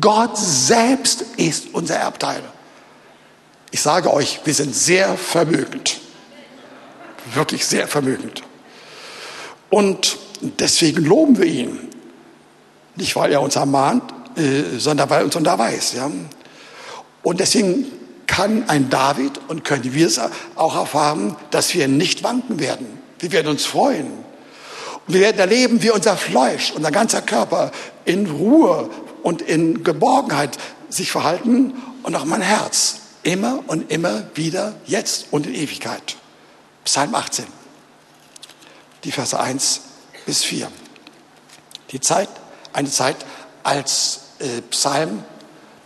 Gott 0.00 0.36
selbst 0.36 1.22
ist 1.36 1.68
unser 1.72 1.96
Erbteil. 1.96 2.42
Ich 3.70 3.80
sage 3.80 4.12
euch, 4.12 4.40
wir 4.44 4.54
sind 4.54 4.74
sehr 4.74 5.16
vermögend 5.16 6.02
wirklich 7.34 7.66
sehr 7.66 7.88
vermögend. 7.88 8.42
Und 9.70 10.18
deswegen 10.58 11.04
loben 11.04 11.38
wir 11.38 11.46
ihn. 11.46 11.78
Nicht, 12.96 13.16
weil 13.16 13.32
er 13.32 13.40
uns 13.40 13.56
ermahnt, 13.56 14.02
äh, 14.36 14.78
sondern 14.78 15.08
weil 15.08 15.20
er 15.20 15.24
uns 15.24 15.36
unterweist. 15.36 15.94
Ja? 15.94 16.10
Und 17.22 17.40
deswegen 17.40 17.86
kann 18.26 18.68
ein 18.68 18.90
David 18.90 19.32
und 19.48 19.64
können 19.64 19.94
wir 19.94 20.06
es 20.06 20.20
auch 20.56 20.76
erfahren, 20.76 21.36
dass 21.50 21.74
wir 21.74 21.88
nicht 21.88 22.22
wanken 22.22 22.60
werden. 22.60 22.86
Wir 23.18 23.32
werden 23.32 23.48
uns 23.48 23.64
freuen. 23.64 24.06
Und 25.06 25.14
wir 25.14 25.20
werden 25.20 25.38
erleben, 25.38 25.82
wie 25.82 25.90
unser 25.90 26.16
Fleisch, 26.16 26.72
unser 26.74 26.90
ganzer 26.90 27.22
Körper 27.22 27.70
in 28.04 28.26
Ruhe 28.26 28.88
und 29.22 29.42
in 29.42 29.84
Geborgenheit 29.84 30.58
sich 30.88 31.10
verhalten 31.10 31.74
und 32.02 32.14
auch 32.16 32.24
mein 32.24 32.42
Herz 32.42 33.00
immer 33.22 33.62
und 33.66 33.90
immer 33.90 34.24
wieder, 34.34 34.74
jetzt 34.86 35.26
und 35.30 35.46
in 35.46 35.54
Ewigkeit. 35.54 36.16
Psalm 36.84 37.14
18, 37.14 37.44
die 39.04 39.12
Verse 39.12 39.38
1 39.38 39.82
bis 40.26 40.44
4. 40.44 40.70
Die 41.90 42.00
Zeit, 42.00 42.28
eine 42.72 42.90
Zeit, 42.90 43.16
als 43.62 44.20
äh, 44.38 44.62
Psalm, 44.70 45.24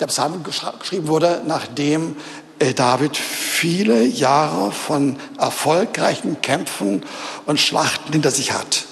der 0.00 0.06
Psalm 0.06 0.44
geschrieben 0.44 1.08
wurde, 1.08 1.42
nachdem 1.46 2.16
äh, 2.58 2.74
David 2.74 3.16
viele 3.16 4.04
Jahre 4.04 4.72
von 4.72 5.18
erfolgreichen 5.38 6.40
Kämpfen 6.40 7.04
und 7.46 7.60
Schlachten 7.60 8.12
hinter 8.12 8.30
sich 8.30 8.52
hat. 8.52 8.86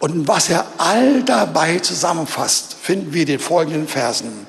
Und 0.00 0.28
was 0.28 0.48
er 0.48 0.66
all 0.78 1.22
dabei 1.24 1.78
zusammenfasst, 1.80 2.76
finden 2.80 3.12
wir 3.12 3.22
in 3.22 3.26
den 3.26 3.40
folgenden 3.40 3.88
Versen. 3.88 4.46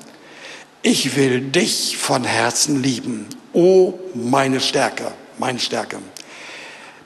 Ich 0.82 1.16
will 1.16 1.40
dich 1.40 1.96
von 1.98 2.24
Herzen 2.24 2.82
lieben, 2.82 3.26
o 3.52 3.94
meine 4.14 4.60
Stärke, 4.60 5.12
meine 5.38 5.58
Stärke. 5.58 5.98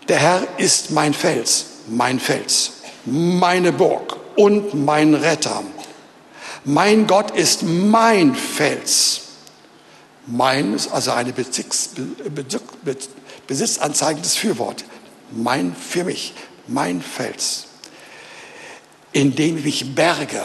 Der 0.08 0.18
Herr 0.18 0.46
ist 0.58 0.90
mein 0.90 1.14
Fels, 1.14 1.66
mein 1.88 2.20
Fels, 2.20 2.72
meine 3.06 3.72
Burg 3.72 4.16
und 4.36 4.74
mein 4.74 5.14
Retter. 5.14 5.62
Mein 6.64 7.06
Gott 7.06 7.30
ist 7.32 7.62
mein 7.62 8.34
Fels. 8.34 9.20
Mein 10.26 10.74
ist 10.74 10.90
also 10.90 11.10
eine 11.12 11.32
Besitz, 11.32 11.90
besitzanzeigendes 13.46 14.36
Fürwort. 14.36 14.84
Mein 15.30 15.74
für 15.76 16.04
mich, 16.04 16.34
mein 16.66 17.02
Fels. 17.02 17.66
In 19.12 19.36
dem 19.36 19.64
ich 19.64 19.94
berge, 19.94 20.40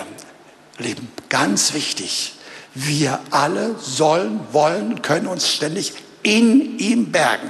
leben 0.77 1.07
ganz 1.29 1.73
wichtig. 1.73 2.33
Wir 2.75 3.19
alle 3.31 3.75
sollen, 3.79 4.41
wollen, 4.51 5.01
können 5.01 5.27
uns 5.27 5.47
ständig 5.49 5.93
in 6.23 6.77
ihm 6.77 7.11
bergen. 7.11 7.49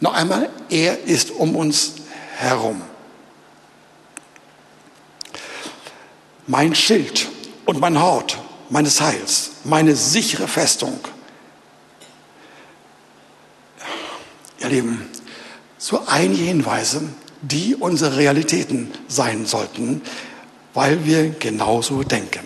Noch 0.00 0.14
einmal, 0.14 0.48
er 0.70 1.04
ist 1.04 1.32
um 1.32 1.56
uns 1.56 1.94
herum. 2.36 2.80
Mein 6.50 6.74
Schild 6.74 7.28
und 7.66 7.78
mein 7.78 8.00
Hort 8.00 8.38
meines 8.70 9.02
Heils, 9.02 9.50
meine 9.64 9.94
sichere 9.94 10.48
Festung. 10.48 10.98
Ihr 14.58 14.68
Lieben, 14.70 15.10
so 15.76 16.02
einige 16.06 16.44
Hinweise, 16.44 17.02
die 17.42 17.76
unsere 17.76 18.16
Realitäten 18.16 18.90
sein 19.08 19.44
sollten, 19.44 20.00
weil 20.72 21.04
wir 21.04 21.28
genauso 21.28 22.02
denken. 22.02 22.40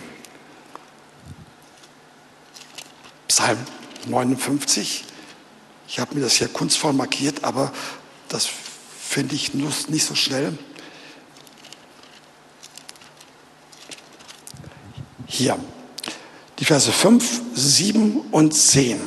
Psalm 3.29 3.59
59, 4.07 5.05
ich 5.87 6.01
habe 6.01 6.17
mir 6.17 6.23
das 6.23 6.35
hier 6.35 6.49
kunstvoll 6.49 6.93
markiert, 6.93 7.45
aber 7.45 7.73
das 8.29 8.49
finde 9.01 9.37
ich 9.37 9.55
nicht 9.55 10.05
so 10.05 10.17
schnell. 10.17 10.59
Hier, 15.35 15.59
die 16.59 16.67
Verse 16.67 16.93
5, 16.93 17.41
7 17.55 18.21
und 18.33 18.53
10. 18.53 19.01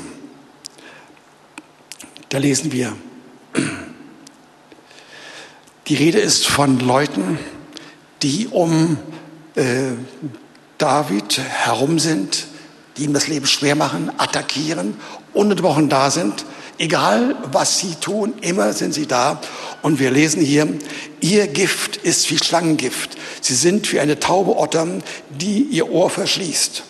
Da 2.30 2.40
lesen 2.40 2.72
wir, 2.72 2.96
die 5.86 5.94
Rede 5.94 6.18
ist 6.18 6.48
von 6.48 6.80
Leuten, 6.80 7.38
die 8.24 8.48
um 8.48 8.98
äh, 9.54 9.92
David 10.80 11.38
herum 11.38 12.00
sind, 12.00 12.48
die 12.98 13.04
ihm 13.04 13.14
das 13.14 13.28
Leben 13.28 13.46
schwer 13.46 13.76
machen, 13.76 14.12
attackieren, 14.18 14.96
ununterbrochen 15.32 15.90
da 15.90 16.10
sind 16.10 16.44
Egal 16.78 17.36
was 17.52 17.80
sie 17.80 17.96
tun, 17.96 18.34
immer 18.42 18.74
sind 18.74 18.94
sie 18.94 19.08
da. 19.08 19.40
Und 19.82 20.00
wir 20.00 20.12
lesen 20.12 20.42
hier, 20.42 20.68
ihr 21.22 21.48
Gift 21.48 21.98
ist 21.98 22.30
wie 22.32 22.38
Schlangengift. 22.38 23.18
Sie 23.42 23.56
sind 23.56 23.92
wie 23.94 24.00
eine 24.00 24.20
taube 24.20 24.58
Otter, 24.58 24.88
die 25.30 25.62
ihr 25.64 25.90
Ohr 25.90 26.10
verschließt. 26.10 26.84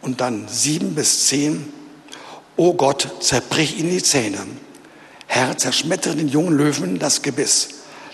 Und 0.00 0.22
dann 0.22 0.48
sieben 0.48 0.94
bis 0.94 1.26
zehn. 1.26 1.70
O 2.56 2.72
Gott, 2.72 3.08
zerbrich 3.20 3.78
ihnen 3.78 3.90
die 3.90 4.02
Zähne. 4.02 4.38
Herr, 5.26 5.58
zerschmettere 5.58 6.16
den 6.16 6.28
jungen 6.28 6.56
Löwen 6.56 6.98
das 6.98 7.20
Gebiss. 7.20 7.68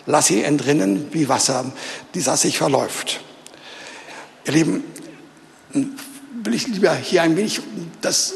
Lass 0.06 0.26
sie 0.26 0.42
entrinnen 0.42 1.08
wie 1.12 1.28
Wasser, 1.28 1.72
das 2.12 2.42
sich 2.42 2.58
verläuft. 2.58 3.20
Ihr 4.44 4.52
Lieben, 4.52 4.84
will 5.74 6.54
ich 6.54 6.66
lieber 6.68 6.94
hier 6.94 7.22
ein 7.22 7.36
wenig 7.36 7.60
das 8.00 8.34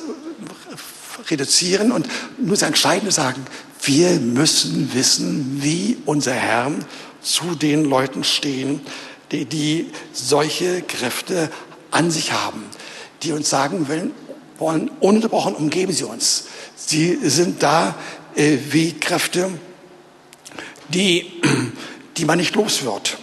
reduzieren 1.31 1.93
und 1.93 2.09
nur 2.39 2.51
das 2.51 2.63
Entscheidende 2.63 3.13
sagen. 3.13 3.45
Wir 3.83 4.19
müssen 4.21 4.93
wissen, 4.95 5.59
wie 5.63 5.99
unser 6.05 6.35
Herr 6.35 6.73
zu 7.23 7.55
den 7.55 7.85
Leuten 7.85 8.25
stehen, 8.25 8.81
die, 9.31 9.45
die 9.45 9.91
solche 10.13 10.83
Kräfte 10.83 11.51
an 11.91 12.11
sich 12.11 12.33
haben, 12.33 12.65
die 13.23 13.33
uns 13.33 13.51
sagen 13.51 13.89
wollen, 14.59 14.91
ununterbrochen 15.01 15.55
umgeben 15.55 15.93
sie 15.93 16.05
uns. 16.05 16.47
Sie 16.77 17.19
sind 17.23 17.63
da 17.63 17.95
äh, 18.35 18.59
wie 18.71 18.93
Kräfte, 18.93 19.51
die, 20.89 21.31
die 22.17 22.25
man 22.25 22.39
nicht 22.39 22.55
los 22.55 22.85
wird. 22.85 23.19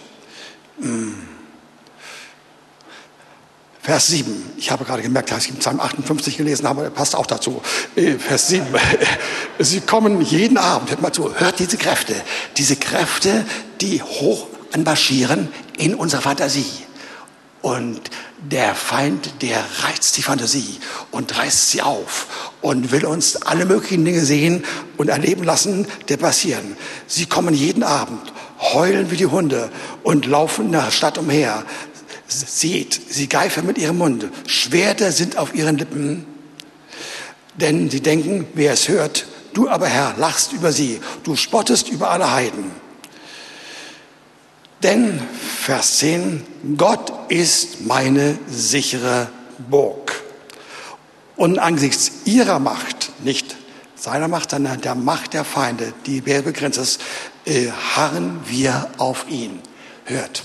Hm. 0.79 1.34
Vers 3.85 4.07
7. 4.07 4.53
Ich 4.57 4.71
habe 4.71 4.83
gerade 4.83 5.03
gemerkt, 5.03 5.29
dass 5.29 5.45
ich 5.45 5.51
im 5.51 5.57
Psalm 5.57 5.79
58 5.79 6.37
gelesen 6.37 6.67
habe, 6.67 6.89
passt 6.89 7.15
auch 7.15 7.27
dazu. 7.27 7.61
Äh, 7.95 8.13
Vers 8.13 8.47
7. 8.47 8.65
Sie 9.59 9.79
kommen 9.79 10.21
jeden 10.21 10.57
Abend, 10.57 10.89
hört 10.89 11.03
mal 11.03 11.13
zu, 11.13 11.35
hört 11.35 11.59
diese 11.59 11.77
Kräfte. 11.77 12.15
Diese 12.57 12.77
Kräfte, 12.77 13.45
die 13.81 14.01
hoch 14.01 14.47
anmarschieren 14.73 15.49
in 15.77 15.93
unserer 15.93 16.21
Fantasie. 16.21 16.65
Und 17.61 18.01
der 18.39 18.73
Feind, 18.73 19.43
der 19.43 19.63
reizt 19.83 20.17
die 20.17 20.23
Fantasie 20.23 20.79
und 21.11 21.37
reißt 21.37 21.69
sie 21.69 21.83
auf 21.83 22.53
und 22.61 22.91
will 22.91 23.05
uns 23.05 23.35
alle 23.43 23.67
möglichen 23.67 24.03
Dinge 24.03 24.25
sehen 24.25 24.63
und 24.97 25.09
erleben 25.09 25.43
lassen, 25.43 25.87
die 26.09 26.17
passieren. 26.17 26.75
Sie 27.05 27.27
kommen 27.27 27.53
jeden 27.53 27.83
Abend, 27.83 28.33
heulen 28.59 29.11
wie 29.11 29.17
die 29.17 29.27
Hunde 29.27 29.69
und 30.01 30.25
laufen 30.25 30.65
in 30.65 30.71
der 30.71 30.89
Stadt 30.89 31.19
umher. 31.19 31.63
Seht, 32.27 32.99
sie 33.09 33.27
geifen 33.27 33.65
mit 33.65 33.77
ihrem 33.77 33.99
Mund, 33.99 34.27
Schwerter 34.47 35.11
sind 35.11 35.37
auf 35.37 35.53
ihren 35.53 35.77
Lippen, 35.77 36.25
denn 37.55 37.89
sie 37.89 38.01
denken, 38.01 38.47
wer 38.53 38.73
es 38.73 38.87
hört, 38.87 39.27
du 39.53 39.69
aber 39.69 39.87
Herr, 39.87 40.15
lachst 40.17 40.51
über 40.53 40.71
sie, 40.71 40.99
du 41.23 41.35
spottest 41.35 41.89
über 41.89 42.09
alle 42.09 42.31
Heiden. 42.31 42.71
Denn, 44.83 45.19
Vers 45.61 45.99
10, 45.99 46.43
Gott 46.77 47.11
ist 47.29 47.85
meine 47.85 48.37
sichere 48.47 49.29
Burg. 49.69 50.21
Und 51.35 51.59
angesichts 51.59 52.11
ihrer 52.25 52.59
Macht, 52.59 53.11
nicht 53.23 53.55
seiner 53.95 54.27
Macht, 54.27 54.51
sondern 54.51 54.81
der 54.81 54.95
Macht 54.95 55.33
der 55.33 55.43
Feinde, 55.43 55.93
die 56.05 56.21
begrenzt 56.21 56.77
ist, 56.77 57.01
äh, 57.45 57.69
harren 57.95 58.41
wir 58.47 58.89
auf 58.97 59.25
ihn. 59.29 59.59
Hört. 60.05 60.43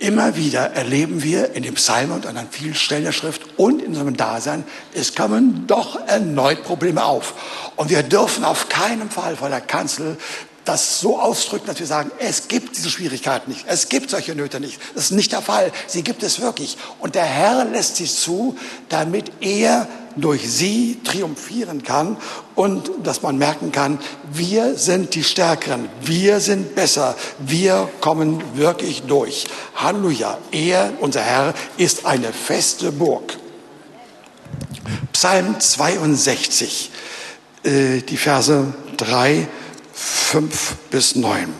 Immer 0.00 0.36
wieder 0.36 0.72
erleben 0.74 1.24
wir 1.24 1.54
in 1.54 1.64
dem 1.64 1.74
Psalm 1.74 2.12
und 2.12 2.24
an 2.24 2.46
vielen 2.50 2.76
Stellen 2.76 3.02
der 3.02 3.12
Schrift 3.12 3.42
und 3.56 3.82
in 3.82 3.88
unserem 3.88 4.16
Dasein, 4.16 4.62
es 4.94 5.16
kommen 5.16 5.66
doch 5.66 6.06
erneut 6.06 6.62
Probleme 6.62 7.04
auf. 7.04 7.34
Und 7.74 7.90
wir 7.90 8.04
dürfen 8.04 8.44
auf 8.44 8.68
keinen 8.68 9.10
Fall 9.10 9.36
vor 9.36 9.48
der 9.48 9.60
Kanzel 9.60 10.16
das 10.64 11.00
so 11.00 11.18
ausdrücken, 11.18 11.66
dass 11.66 11.80
wir 11.80 11.86
sagen, 11.86 12.12
es 12.18 12.46
gibt 12.46 12.76
diese 12.76 12.90
Schwierigkeiten 12.90 13.50
nicht, 13.50 13.64
es 13.66 13.88
gibt 13.88 14.10
solche 14.10 14.36
Nöte 14.36 14.60
nicht. 14.60 14.78
Das 14.94 15.04
ist 15.04 15.10
nicht 15.12 15.32
der 15.32 15.42
Fall. 15.42 15.72
Sie 15.86 16.02
gibt 16.02 16.22
es 16.22 16.40
wirklich. 16.40 16.76
Und 17.00 17.14
der 17.14 17.24
Herr 17.24 17.64
lässt 17.64 17.96
sie 17.96 18.04
zu, 18.04 18.56
damit 18.88 19.32
er 19.40 19.88
durch 20.20 20.50
sie 20.50 21.00
triumphieren 21.04 21.82
kann 21.82 22.16
und 22.54 22.90
dass 23.04 23.22
man 23.22 23.38
merken 23.38 23.72
kann, 23.72 23.98
wir 24.32 24.76
sind 24.76 25.14
die 25.14 25.24
Stärkeren, 25.24 25.88
wir 26.02 26.40
sind 26.40 26.74
besser, 26.74 27.16
wir 27.38 27.88
kommen 28.00 28.42
wirklich 28.54 29.02
durch. 29.02 29.46
Halleluja. 29.76 30.38
Er, 30.50 30.92
unser 31.00 31.22
Herr, 31.22 31.54
ist 31.76 32.06
eine 32.06 32.32
feste 32.32 32.92
Burg. 32.92 33.38
Psalm 35.12 35.58
62, 35.58 36.90
äh, 37.64 38.00
die 38.00 38.16
Verse 38.16 38.72
3 38.96 39.48
5 39.92 40.76
bis 40.90 41.16
9. 41.16 41.52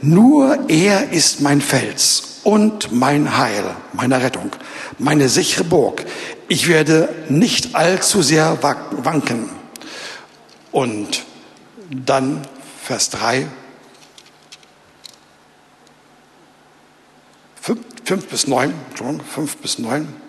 Nur 0.00 0.68
er 0.68 1.12
ist 1.12 1.40
mein 1.40 1.60
Fels 1.60 2.31
und 2.44 2.92
mein 2.92 3.36
Heil, 3.36 3.76
meine 3.92 4.22
Rettung, 4.22 4.50
meine 4.98 5.28
sichere 5.28 5.64
Burg. 5.64 6.04
Ich 6.48 6.68
werde 6.68 7.08
nicht 7.28 7.74
allzu 7.74 8.22
sehr 8.22 8.62
wanken. 8.62 9.48
Und 10.70 11.24
dann 11.90 12.46
Vers 12.82 13.10
3, 13.10 13.46
5 18.04 18.26
bis 18.26 18.46
9, 18.46 18.74
5 18.94 19.56
bis 19.58 19.78
9. 19.78 20.21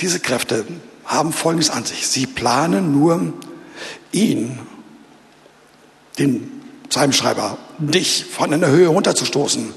Diese 0.00 0.20
Kräfte 0.20 0.64
haben 1.04 1.32
Folgendes 1.32 1.70
an 1.70 1.84
sich. 1.84 2.06
Sie 2.06 2.26
planen 2.26 2.92
nur 2.92 3.32
ihn, 4.12 4.58
den 6.18 6.50
Psalmschreiber, 6.88 7.58
dich 7.78 8.24
von 8.24 8.52
einer 8.52 8.68
Höhe 8.68 8.88
runterzustoßen. 8.88 9.72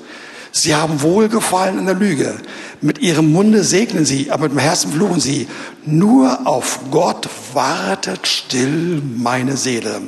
Sie 0.52 0.74
haben 0.76 1.02
Wohlgefallen 1.02 1.80
in 1.80 1.86
der 1.86 1.96
Lüge. 1.96 2.36
Mit 2.82 3.00
ihrem 3.00 3.32
Munde 3.32 3.64
segnen 3.64 4.06
sie, 4.06 4.32
aber 4.32 4.44
mit 4.44 4.54
dem 4.54 4.60
Herzen 4.60 4.92
fluchen 4.92 5.20
sie. 5.20 5.48
Nur 5.86 6.48
auf 6.48 6.80
Gott 6.92 7.30
wartet 7.54 8.28
still 8.28 9.02
meine 9.16 9.58
Seele. 9.58 10.02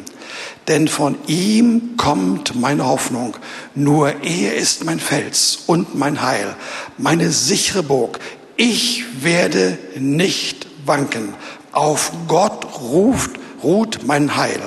Denn 0.67 0.87
von 0.87 1.17
ihm 1.27 1.95
kommt 1.97 2.59
meine 2.59 2.85
Hoffnung. 2.85 3.35
Nur 3.75 4.23
er 4.23 4.55
ist 4.55 4.83
mein 4.83 4.99
Fels 4.99 5.59
und 5.67 5.95
mein 5.95 6.21
Heil, 6.21 6.55
meine 6.97 7.29
sichere 7.31 7.83
Burg. 7.83 8.19
Ich 8.63 9.23
werde 9.23 9.79
nicht 9.95 10.67
wanken. 10.85 11.33
Auf 11.71 12.11
Gott 12.27 12.79
ruft, 12.79 13.31
ruht 13.63 14.05
mein 14.05 14.35
Heil 14.35 14.61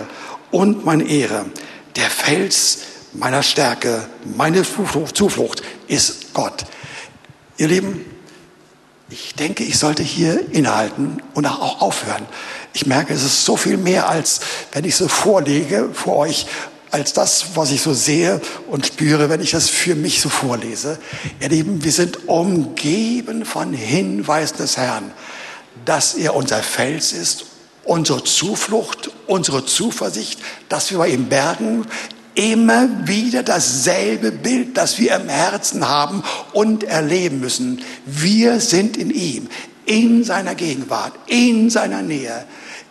und 0.51 0.85
meine 0.85 1.05
Ehre. 1.05 1.47
Der 1.95 2.11
Fels 2.11 2.79
meiner 3.13 3.45
Stärke, 3.45 4.09
meine 4.37 4.65
Zuflucht 4.65 5.63
ist 5.87 6.35
Gott. 6.35 6.65
Ihr 7.57 7.69
Lieben, 7.69 8.05
ich 9.11 9.37
denke, 9.37 9.63
ich 9.63 9.79
sollte 9.79 10.03
hier 10.03 10.51
innehalten 10.51 11.23
und 11.35 11.47
auch 11.47 11.81
aufhören. 11.81 12.27
Ich 12.73 12.87
merke, 12.87 13.15
es 13.15 13.23
ist 13.23 13.45
so 13.45 13.57
viel 13.57 13.77
mehr, 13.77 14.09
als 14.09 14.41
wenn 14.73 14.85
ich 14.85 14.97
so 14.97 15.07
vorlege 15.07 15.91
vor 15.93 16.17
euch 16.17 16.47
als 16.95 17.13
das, 17.13 17.57
was 17.57 17.73
ich 17.73 17.83
so 17.83 17.93
sehe 17.93 18.41
und 18.71 18.87
spüre, 18.87 19.29
wenn 19.29 19.41
ich 19.41 19.51
das 19.51 19.69
für 19.69 19.97
mich 19.97 20.21
so 20.21 20.29
vorlese. 20.29 20.97
Ihr 21.41 21.49
Lieben, 21.49 21.83
wir 21.83 21.91
sind 21.91 22.29
umgeben 22.29 23.45
von 23.45 23.73
Hinweisen 23.73 24.59
des 24.59 24.77
Herrn, 24.77 25.11
dass 25.85 26.15
er 26.15 26.37
unser 26.37 26.63
Fels 26.63 27.13
ist, 27.13 27.47
unsere 27.83 28.23
Zuflucht, 28.23 29.11
unsere 29.27 29.67
Zuversicht, 29.67 30.39
dass 30.69 30.93
wir 30.93 30.99
bei 30.99 31.09
ihm 31.09 31.29
bergen, 31.29 31.85
immer 32.37 32.89
wieder 33.09 33.43
dasselbe 33.43 34.31
Bild, 34.31 34.77
das 34.77 34.97
wir 35.01 35.17
im 35.17 35.29
Herzen 35.29 35.89
haben 35.89 36.23
und 36.53 36.85
erleben 36.85 37.41
müssen. 37.41 37.83
Wir 38.07 38.61
sind 38.61 38.97
in 38.97 39.11
ihm, 39.11 39.49
in 39.85 40.23
seiner 40.23 40.55
Gegenwart, 40.55 41.15
in 41.27 41.71
seiner 41.71 42.03
Nähe, 42.03 42.45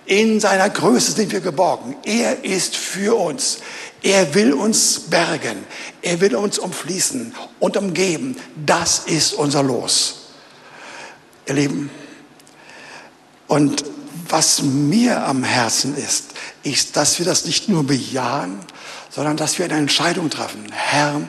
in 0.06 0.42
seiner 0.42 0.70
Größe 0.70 1.14
sind 1.14 1.32
wir 1.32 1.40
geborgen. 1.40 1.96
Er 2.04 2.44
ist 2.44 2.76
für 2.76 3.18
uns. 3.18 3.60
Er 4.04 4.36
will 4.36 4.54
uns 4.54 5.00
bergen. 5.00 5.66
Er 6.02 6.20
will 6.22 6.36
uns 6.36 6.60
umfließen 6.60 7.34
und 7.60 7.78
umgeben. 7.78 8.36
Das 8.66 9.00
ist 9.00 9.34
unser 9.34 9.64
Los. 9.64 10.16
Ihr 11.48 11.56
Lieben, 11.56 11.90
und 13.48 13.84
was 14.30 14.62
mir 14.62 15.26
am 15.26 15.44
Herzen 15.44 15.96
ist, 15.96 16.32
ist, 16.64 16.96
dass 16.96 17.20
wir 17.20 17.26
das 17.26 17.46
nicht 17.46 17.70
nur 17.70 17.86
bejahen, 17.86 18.60
sondern 19.10 19.38
dass 19.38 19.60
wir 19.60 19.66
eine 19.66 19.76
Entscheidung 19.76 20.30
treffen. 20.30 20.66
Herr, 20.72 21.22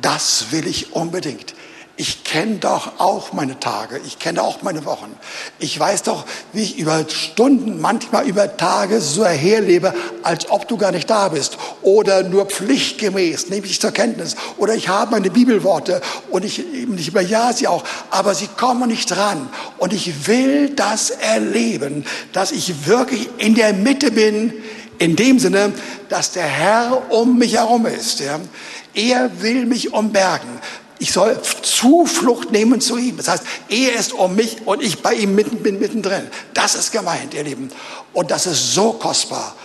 das 0.00 0.46
will 0.50 0.66
ich 0.66 0.92
unbedingt. 0.92 1.54
Ich 2.00 2.24
kenne 2.24 2.56
doch 2.56 2.92
auch 2.98 3.34
meine 3.34 3.60
Tage, 3.60 4.00
ich 4.06 4.18
kenne 4.18 4.42
auch 4.42 4.62
meine 4.62 4.86
Wochen. 4.86 5.14
Ich 5.58 5.78
weiß 5.78 6.04
doch, 6.04 6.24
wie 6.54 6.62
ich 6.62 6.78
über 6.78 7.04
Stunden, 7.06 7.78
manchmal 7.78 8.26
über 8.26 8.56
Tage 8.56 9.02
so 9.02 9.26
herlebe, 9.26 9.92
als 10.22 10.48
ob 10.48 10.66
du 10.66 10.78
gar 10.78 10.92
nicht 10.92 11.10
da 11.10 11.28
bist. 11.28 11.58
Oder 11.82 12.22
nur 12.22 12.46
pflichtgemäß 12.46 13.50
nehme 13.50 13.66
ich 13.66 13.82
zur 13.82 13.90
Kenntnis. 13.90 14.34
Oder 14.56 14.76
ich 14.76 14.88
habe 14.88 15.10
meine 15.10 15.30
Bibelworte 15.30 16.00
und 16.30 16.46
ich, 16.46 16.64
ich 16.96 17.08
überjahe 17.08 17.52
sie 17.52 17.68
auch, 17.68 17.84
aber 18.08 18.34
sie 18.34 18.48
kommen 18.56 18.88
nicht 18.88 19.10
dran. 19.10 19.50
Und 19.76 19.92
ich 19.92 20.26
will 20.26 20.70
das 20.70 21.10
erleben, 21.10 22.06
dass 22.32 22.50
ich 22.50 22.86
wirklich 22.86 23.28
in 23.36 23.54
der 23.54 23.74
Mitte 23.74 24.10
bin, 24.10 24.54
in 24.98 25.16
dem 25.16 25.38
Sinne, 25.38 25.74
dass 26.08 26.32
der 26.32 26.46
Herr 26.46 27.10
um 27.12 27.36
mich 27.36 27.56
herum 27.56 27.84
ist. 27.84 28.20
Ja. 28.20 28.40
Er 28.94 29.42
will 29.42 29.66
mich 29.66 29.92
umbergen. 29.92 30.48
Ich 31.00 31.12
soll 31.12 31.40
Zuflucht 31.62 32.52
nehmen 32.52 32.82
zu 32.82 32.98
ihm. 32.98 33.16
Das 33.16 33.28
heißt, 33.28 33.42
er 33.70 33.94
ist 33.94 34.12
um 34.12 34.36
mich 34.36 34.58
und 34.66 34.82
ich 34.82 35.00
bei 35.00 35.14
ihm 35.14 35.34
mitten, 35.34 35.62
bin 35.62 35.80
mittendrin. 35.80 36.30
Das 36.52 36.74
ist 36.74 36.92
gemeint, 36.92 37.32
ihr 37.32 37.42
Lieben. 37.42 37.70
Und 38.12 38.30
das 38.30 38.46
ist 38.46 38.74
so 38.74 38.92
kostbar. 38.92 39.56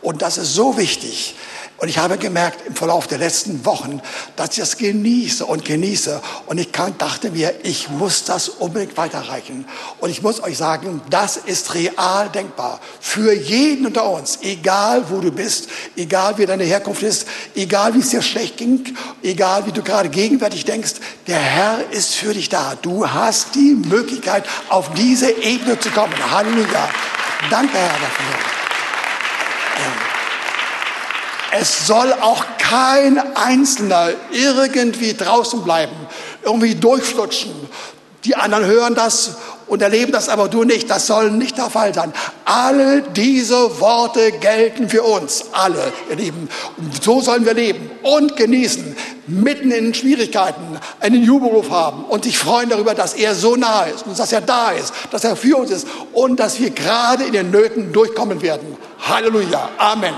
Und 0.00 0.22
das 0.22 0.38
ist 0.38 0.54
so 0.54 0.78
wichtig. 0.78 1.34
Und 1.78 1.88
ich 1.88 1.98
habe 1.98 2.18
gemerkt 2.18 2.66
im 2.66 2.74
Verlauf 2.74 3.06
der 3.06 3.18
letzten 3.18 3.64
Wochen, 3.64 4.02
dass 4.34 4.50
ich 4.50 4.56
das 4.56 4.78
genieße 4.78 5.46
und 5.46 5.64
genieße. 5.64 6.20
Und 6.46 6.58
ich 6.58 6.72
kann, 6.72 6.98
dachte 6.98 7.30
mir, 7.30 7.54
ich 7.62 7.88
muss 7.88 8.24
das 8.24 8.48
unbedingt 8.48 8.96
weiterreichen. 8.96 9.64
Und 10.00 10.10
ich 10.10 10.20
muss 10.20 10.42
euch 10.42 10.58
sagen, 10.58 11.00
das 11.08 11.36
ist 11.36 11.74
real 11.74 12.30
denkbar. 12.30 12.80
Für 12.98 13.32
jeden 13.32 13.86
unter 13.86 14.10
uns, 14.10 14.40
egal 14.42 15.04
wo 15.08 15.20
du 15.20 15.30
bist, 15.30 15.68
egal 15.96 16.36
wie 16.38 16.46
deine 16.46 16.64
Herkunft 16.64 17.04
ist, 17.04 17.28
egal 17.54 17.94
wie 17.94 18.00
es 18.00 18.10
dir 18.10 18.22
schlecht 18.22 18.56
ging, 18.56 18.96
egal 19.22 19.64
wie 19.66 19.72
du 19.72 19.82
gerade 19.84 20.08
gegenwärtig 20.08 20.64
denkst, 20.64 20.94
der 21.28 21.38
Herr 21.38 21.92
ist 21.92 22.16
für 22.16 22.34
dich 22.34 22.48
da. 22.48 22.74
Du 22.82 23.08
hast 23.08 23.54
die 23.54 23.76
Möglichkeit, 23.88 24.44
auf 24.68 24.92
diese 24.94 25.30
Ebene 25.30 25.78
zu 25.78 25.90
kommen. 25.90 26.12
Halleluja. 26.28 26.88
Danke, 27.50 27.78
Herr, 27.78 28.00
dafür. 28.00 28.48
Es 31.52 31.86
soll 31.86 32.12
auch 32.20 32.44
kein 32.58 33.18
Einzelner 33.36 34.10
irgendwie 34.30 35.14
draußen 35.14 35.62
bleiben, 35.62 35.96
irgendwie 36.44 36.74
durchflutschen. 36.74 37.52
Die 38.24 38.36
anderen 38.36 38.66
hören 38.66 38.94
das 38.94 39.36
und 39.68 39.80
erleben 39.80 40.12
das, 40.12 40.28
aber 40.28 40.48
du 40.48 40.64
nicht. 40.64 40.90
Das 40.90 41.06
soll 41.06 41.30
nicht 41.30 41.56
der 41.56 41.70
Fall 41.70 41.94
sein. 41.94 42.12
Alle 42.44 43.02
diese 43.02 43.80
Worte 43.80 44.32
gelten 44.32 44.88
für 44.88 45.02
uns, 45.02 45.44
alle, 45.52 45.92
ihr 46.10 46.16
Lieben. 46.16 46.48
Und 46.76 47.02
so 47.02 47.20
sollen 47.20 47.44
wir 47.44 47.54
leben 47.54 47.90
und 48.02 48.36
genießen, 48.36 48.96
mitten 49.26 49.70
in 49.70 49.94
Schwierigkeiten 49.94 50.78
einen 51.00 51.22
Jubelruf 51.22 51.70
haben 51.70 52.04
und 52.04 52.24
sich 52.24 52.38
freuen 52.38 52.70
darüber, 52.70 52.94
dass 52.94 53.14
er 53.14 53.34
so 53.34 53.56
nah 53.56 53.84
ist 53.84 54.06
und 54.06 54.18
dass 54.18 54.32
er 54.32 54.40
da 54.40 54.72
ist, 54.72 54.92
dass 55.10 55.24
er 55.24 55.36
für 55.36 55.56
uns 55.56 55.70
ist 55.70 55.86
und 56.12 56.40
dass 56.40 56.58
wir 56.58 56.70
gerade 56.70 57.24
in 57.24 57.32
den 57.32 57.50
Nöten 57.50 57.92
durchkommen 57.92 58.42
werden. 58.42 58.76
Halleluja. 59.00 59.70
Amen. 59.78 60.14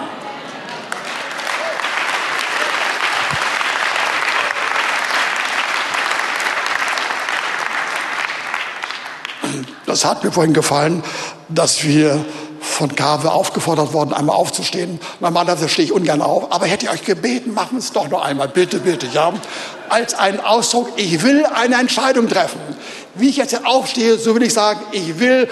Das 9.91 10.05
hat 10.05 10.23
mir 10.23 10.31
vorhin 10.31 10.55
gefallen, 10.55 11.03
dass 11.49 11.83
wir 11.83 12.25
von 12.61 12.95
Kave 12.95 13.33
aufgefordert 13.33 13.93
worden, 13.93 14.13
einmal 14.13 14.37
aufzustehen. 14.37 15.01
Normalerweise 15.19 15.69
stehe 15.69 15.87
ich 15.87 15.93
ungern 15.93 16.23
auf, 16.23 16.53
aber 16.53 16.67
hätte 16.67 16.87
ich 16.87 16.93
euch 16.93 17.05
gebeten, 17.05 17.55
machen 17.55 17.79
es 17.79 17.91
doch 17.91 18.09
noch 18.09 18.23
einmal, 18.23 18.47
bitte, 18.47 18.79
bitte, 18.79 19.09
ja. 19.13 19.33
Als 19.89 20.15
einen 20.15 20.39
Ausdruck, 20.39 20.91
ich 20.95 21.25
will 21.25 21.45
eine 21.45 21.75
Entscheidung 21.75 22.29
treffen. 22.29 22.61
Wie 23.17 23.31
ich 23.31 23.39
jetzt 23.39 23.67
aufstehe, 23.67 24.17
so 24.17 24.37
will 24.37 24.45
ich 24.45 24.55
sagen, 24.55 24.81
ich 24.93 25.19
will 25.19 25.49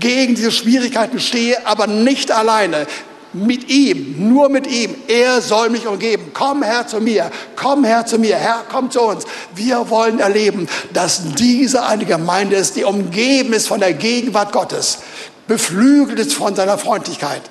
gegen 0.00 0.34
diese 0.34 0.52
Schwierigkeiten 0.52 1.18
stehe, 1.18 1.66
aber 1.66 1.86
nicht 1.86 2.30
alleine 2.30 2.86
mit 3.32 3.68
ihm, 3.68 4.28
nur 4.28 4.48
mit 4.48 4.66
ihm. 4.66 4.94
Er 5.06 5.40
soll 5.40 5.70
mich 5.70 5.86
umgeben. 5.86 6.30
Komm 6.32 6.62
Herr 6.62 6.86
zu 6.86 7.00
mir, 7.00 7.30
komm 7.56 7.84
Herr 7.84 8.06
zu 8.06 8.18
mir, 8.18 8.36
Herr, 8.36 8.64
komm 8.70 8.90
zu 8.90 9.00
uns. 9.02 9.24
Wir 9.54 9.90
wollen 9.90 10.18
erleben, 10.18 10.68
dass 10.92 11.34
diese 11.34 11.84
eine 11.84 12.04
Gemeinde 12.04 12.56
ist, 12.56 12.76
die 12.76 12.84
umgeben 12.84 13.52
ist 13.52 13.68
von 13.68 13.80
der 13.80 13.92
Gegenwart 13.92 14.52
Gottes, 14.52 14.98
beflügelt 15.46 16.18
ist 16.18 16.34
von 16.34 16.54
seiner 16.54 16.78
Freundlichkeit. 16.78 17.42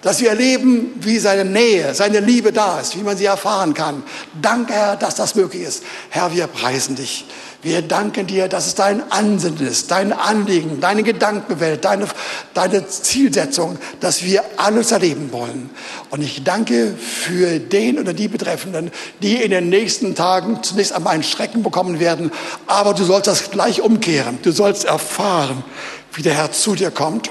Dass 0.00 0.20
wir 0.20 0.28
erleben, 0.30 0.92
wie 1.00 1.18
seine 1.18 1.44
Nähe, 1.44 1.92
seine 1.92 2.20
Liebe 2.20 2.52
da 2.52 2.80
ist, 2.80 2.96
wie 2.96 3.02
man 3.02 3.16
sie 3.16 3.24
erfahren 3.24 3.74
kann. 3.74 4.04
Danke, 4.40 4.72
Herr, 4.72 4.96
dass 4.96 5.16
das 5.16 5.34
möglich 5.34 5.62
ist. 5.62 5.82
Herr, 6.10 6.32
wir 6.32 6.46
preisen 6.46 6.94
dich. 6.94 7.26
Wir 7.60 7.82
danken 7.82 8.28
dir, 8.28 8.46
dass 8.46 8.68
es 8.68 8.76
dein 8.76 9.10
Ansinnen 9.10 9.66
ist, 9.66 9.90
dein 9.90 10.12
Anliegen, 10.12 10.80
deine 10.80 11.02
Gedankenwelt, 11.02 11.84
deine, 11.84 12.06
deine 12.54 12.86
Zielsetzung, 12.86 13.78
dass 13.98 14.22
wir 14.22 14.44
alles 14.58 14.92
erleben 14.92 15.32
wollen. 15.32 15.68
Und 16.10 16.22
ich 16.22 16.44
danke 16.44 16.94
für 16.96 17.58
den 17.58 17.98
oder 17.98 18.12
die 18.12 18.28
Betreffenden, 18.28 18.92
die 19.22 19.42
in 19.42 19.50
den 19.50 19.70
nächsten 19.70 20.14
Tagen 20.14 20.62
zunächst 20.62 20.92
einmal 20.92 21.14
einen 21.14 21.24
Schrecken 21.24 21.64
bekommen 21.64 21.98
werden. 21.98 22.30
Aber 22.68 22.94
du 22.94 23.02
sollst 23.02 23.26
das 23.26 23.50
gleich 23.50 23.80
umkehren. 23.80 24.38
Du 24.42 24.52
sollst 24.52 24.84
erfahren, 24.84 25.64
wie 26.12 26.22
der 26.22 26.34
Herr 26.34 26.52
zu 26.52 26.76
dir 26.76 26.92
kommt 26.92 27.28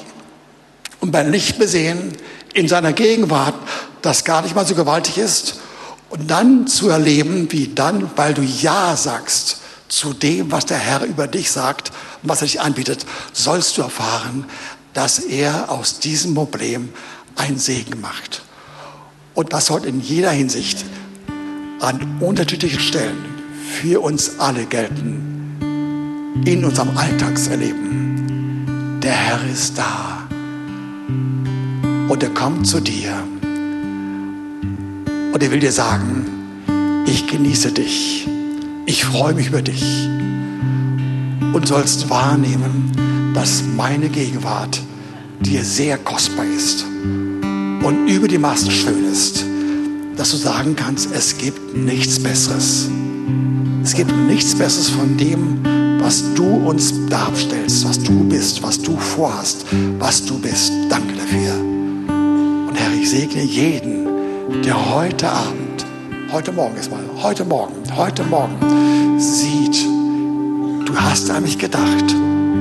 und 0.99 1.11
beim 1.11 1.31
Licht 1.31 1.57
besehen, 1.57 2.11
in 2.53 2.67
seiner 2.67 2.91
Gegenwart, 2.91 3.55
das 4.01 4.25
gar 4.25 4.41
nicht 4.41 4.55
mal 4.55 4.65
so 4.65 4.75
gewaltig 4.75 5.17
ist. 5.17 5.61
Und 6.09 6.29
dann 6.29 6.67
zu 6.67 6.89
erleben, 6.89 7.47
wie 7.51 7.69
dann, 7.73 8.09
weil 8.17 8.33
du 8.33 8.41
Ja 8.41 8.97
sagst, 8.97 9.61
zu 9.87 10.13
dem, 10.13 10.51
was 10.51 10.65
der 10.65 10.77
Herr 10.77 11.03
über 11.03 11.27
dich 11.27 11.51
sagt 11.51 11.91
und 12.21 12.29
was 12.29 12.41
er 12.41 12.47
dich 12.47 12.61
anbietet, 12.61 13.05
sollst 13.33 13.77
du 13.77 13.81
erfahren, 13.81 14.45
dass 14.93 15.19
er 15.19 15.71
aus 15.71 15.99
diesem 15.99 16.35
Problem 16.35 16.89
einen 17.35 17.59
Segen 17.59 18.01
macht. 18.01 18.41
Und 19.33 19.53
das 19.53 19.67
soll 19.67 19.85
in 19.85 20.01
jeder 20.01 20.31
Hinsicht 20.31 20.83
an 21.79 22.17
unterschiedlichen 22.19 22.79
Stellen 22.79 23.23
für 23.81 24.01
uns 24.01 24.39
alle 24.39 24.65
gelten, 24.65 26.41
in 26.45 26.65
unserem 26.65 26.97
Alltagserleben. 26.97 28.99
Der 29.03 29.13
Herr 29.13 29.39
ist 29.51 29.77
da 29.77 30.27
und 32.09 32.23
er 32.23 32.33
kommt 32.33 32.65
zu 32.65 32.79
dir 32.79 33.13
und 35.33 35.43
er 35.43 35.51
will 35.51 35.59
dir 35.59 35.71
sagen, 35.71 37.03
ich 37.05 37.27
genieße 37.27 37.71
dich 37.71 38.27
ich 38.87 39.03
freue 39.03 39.33
mich 39.33 39.47
über 39.47 39.61
dich 39.61 40.07
und 41.53 41.67
sollst 41.67 42.09
wahrnehmen, 42.09 43.33
dass 43.35 43.61
meine 43.75 44.07
Gegenwart 44.07 44.81
dir 45.41 45.63
sehr 45.63 45.97
kostbar 45.97 46.45
ist 46.45 46.85
und 47.83 48.07
über 48.07 48.29
die 48.29 48.37
Maßen 48.37 48.71
schön 48.71 49.05
ist, 49.11 49.43
dass 50.15 50.31
du 50.31 50.37
sagen 50.37 50.75
kannst, 50.75 51.11
es 51.13 51.37
gibt 51.37 51.75
nichts 51.75 52.17
Besseres. 52.17 52.89
Es 53.83 53.93
gibt 53.93 54.15
nichts 54.15 54.55
Besseres 54.55 54.89
von 54.89 55.17
dem, 55.17 55.59
was 55.99 56.23
du 56.33 56.45
uns 56.45 56.93
darstellst, 57.09 57.87
was 57.87 57.99
du 57.99 58.23
bist, 58.23 58.63
was 58.63 58.81
du 58.81 58.97
vorhast, 58.97 59.65
was 59.99 60.25
du 60.25 60.39
bist. 60.39 60.71
Danke 60.89 61.13
dafür. 61.13 61.53
Und 62.67 62.73
Herr, 62.73 62.93
ich 62.93 63.09
segne 63.09 63.43
jeden, 63.43 64.07
der 64.63 64.95
heute 64.95 65.29
Abend, 65.29 65.85
heute 66.31 66.53
Morgen 66.53 66.77
ist 66.77 66.89
mal, 66.89 67.03
heute 67.21 67.43
Morgen, 67.43 67.76
heute 67.97 68.23
Morgen 68.23 69.19
sieht, 69.19 69.75
du 70.85 70.95
hast 70.95 71.31
an 71.31 71.41
mich 71.41 71.57
gedacht, 71.57 72.05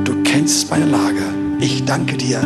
du 0.05 0.23
kennst 0.25 0.71
meine 0.71 0.87
Lage. 0.87 1.23
Ich 1.61 1.85
danke 1.85 2.17
dir. 2.17 2.41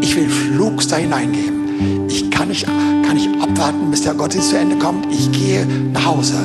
Ich 0.00 0.14
will 0.14 0.28
flugs 0.28 0.86
da 0.86 0.96
hineingehen. 0.96 2.06
Ich 2.06 2.30
kann 2.30 2.48
nicht, 2.48 2.64
kann 2.64 3.14
nicht 3.14 3.28
abwarten, 3.42 3.90
bis 3.90 4.02
der 4.02 4.14
Gottesdienst 4.14 4.50
zu 4.50 4.58
Ende 4.58 4.76
kommt. 4.76 5.12
Ich 5.12 5.32
gehe 5.32 5.66
nach 5.92 6.06
Hause 6.06 6.36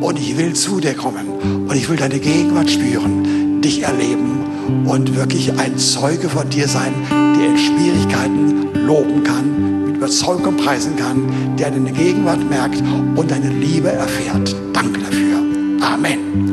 und 0.00 0.18
ich 0.18 0.38
will 0.38 0.54
zu 0.54 0.80
dir 0.80 0.94
kommen 0.94 1.28
und 1.68 1.74
ich 1.74 1.90
will 1.90 1.96
deine 1.96 2.18
Gegenwart 2.18 2.70
spüren, 2.70 3.60
dich 3.60 3.82
erleben 3.82 4.86
und 4.86 5.14
wirklich 5.14 5.52
ein 5.58 5.76
Zeuge 5.76 6.30
von 6.30 6.48
dir 6.48 6.68
sein, 6.68 6.94
der 7.10 7.48
in 7.48 7.58
Schwierigkeiten 7.58 8.86
loben 8.86 9.22
kann, 9.24 9.84
mit 9.86 9.96
Überzeugung 9.96 10.56
preisen 10.56 10.96
kann, 10.96 11.56
der 11.58 11.70
deine 11.70 11.92
Gegenwart 11.92 12.48
merkt 12.48 12.82
und 13.14 13.30
deine 13.30 13.50
Liebe 13.50 13.90
erfährt. 13.92 14.54
Danke 15.84 15.98
dafür. 15.98 16.14
Amen. 16.14 16.43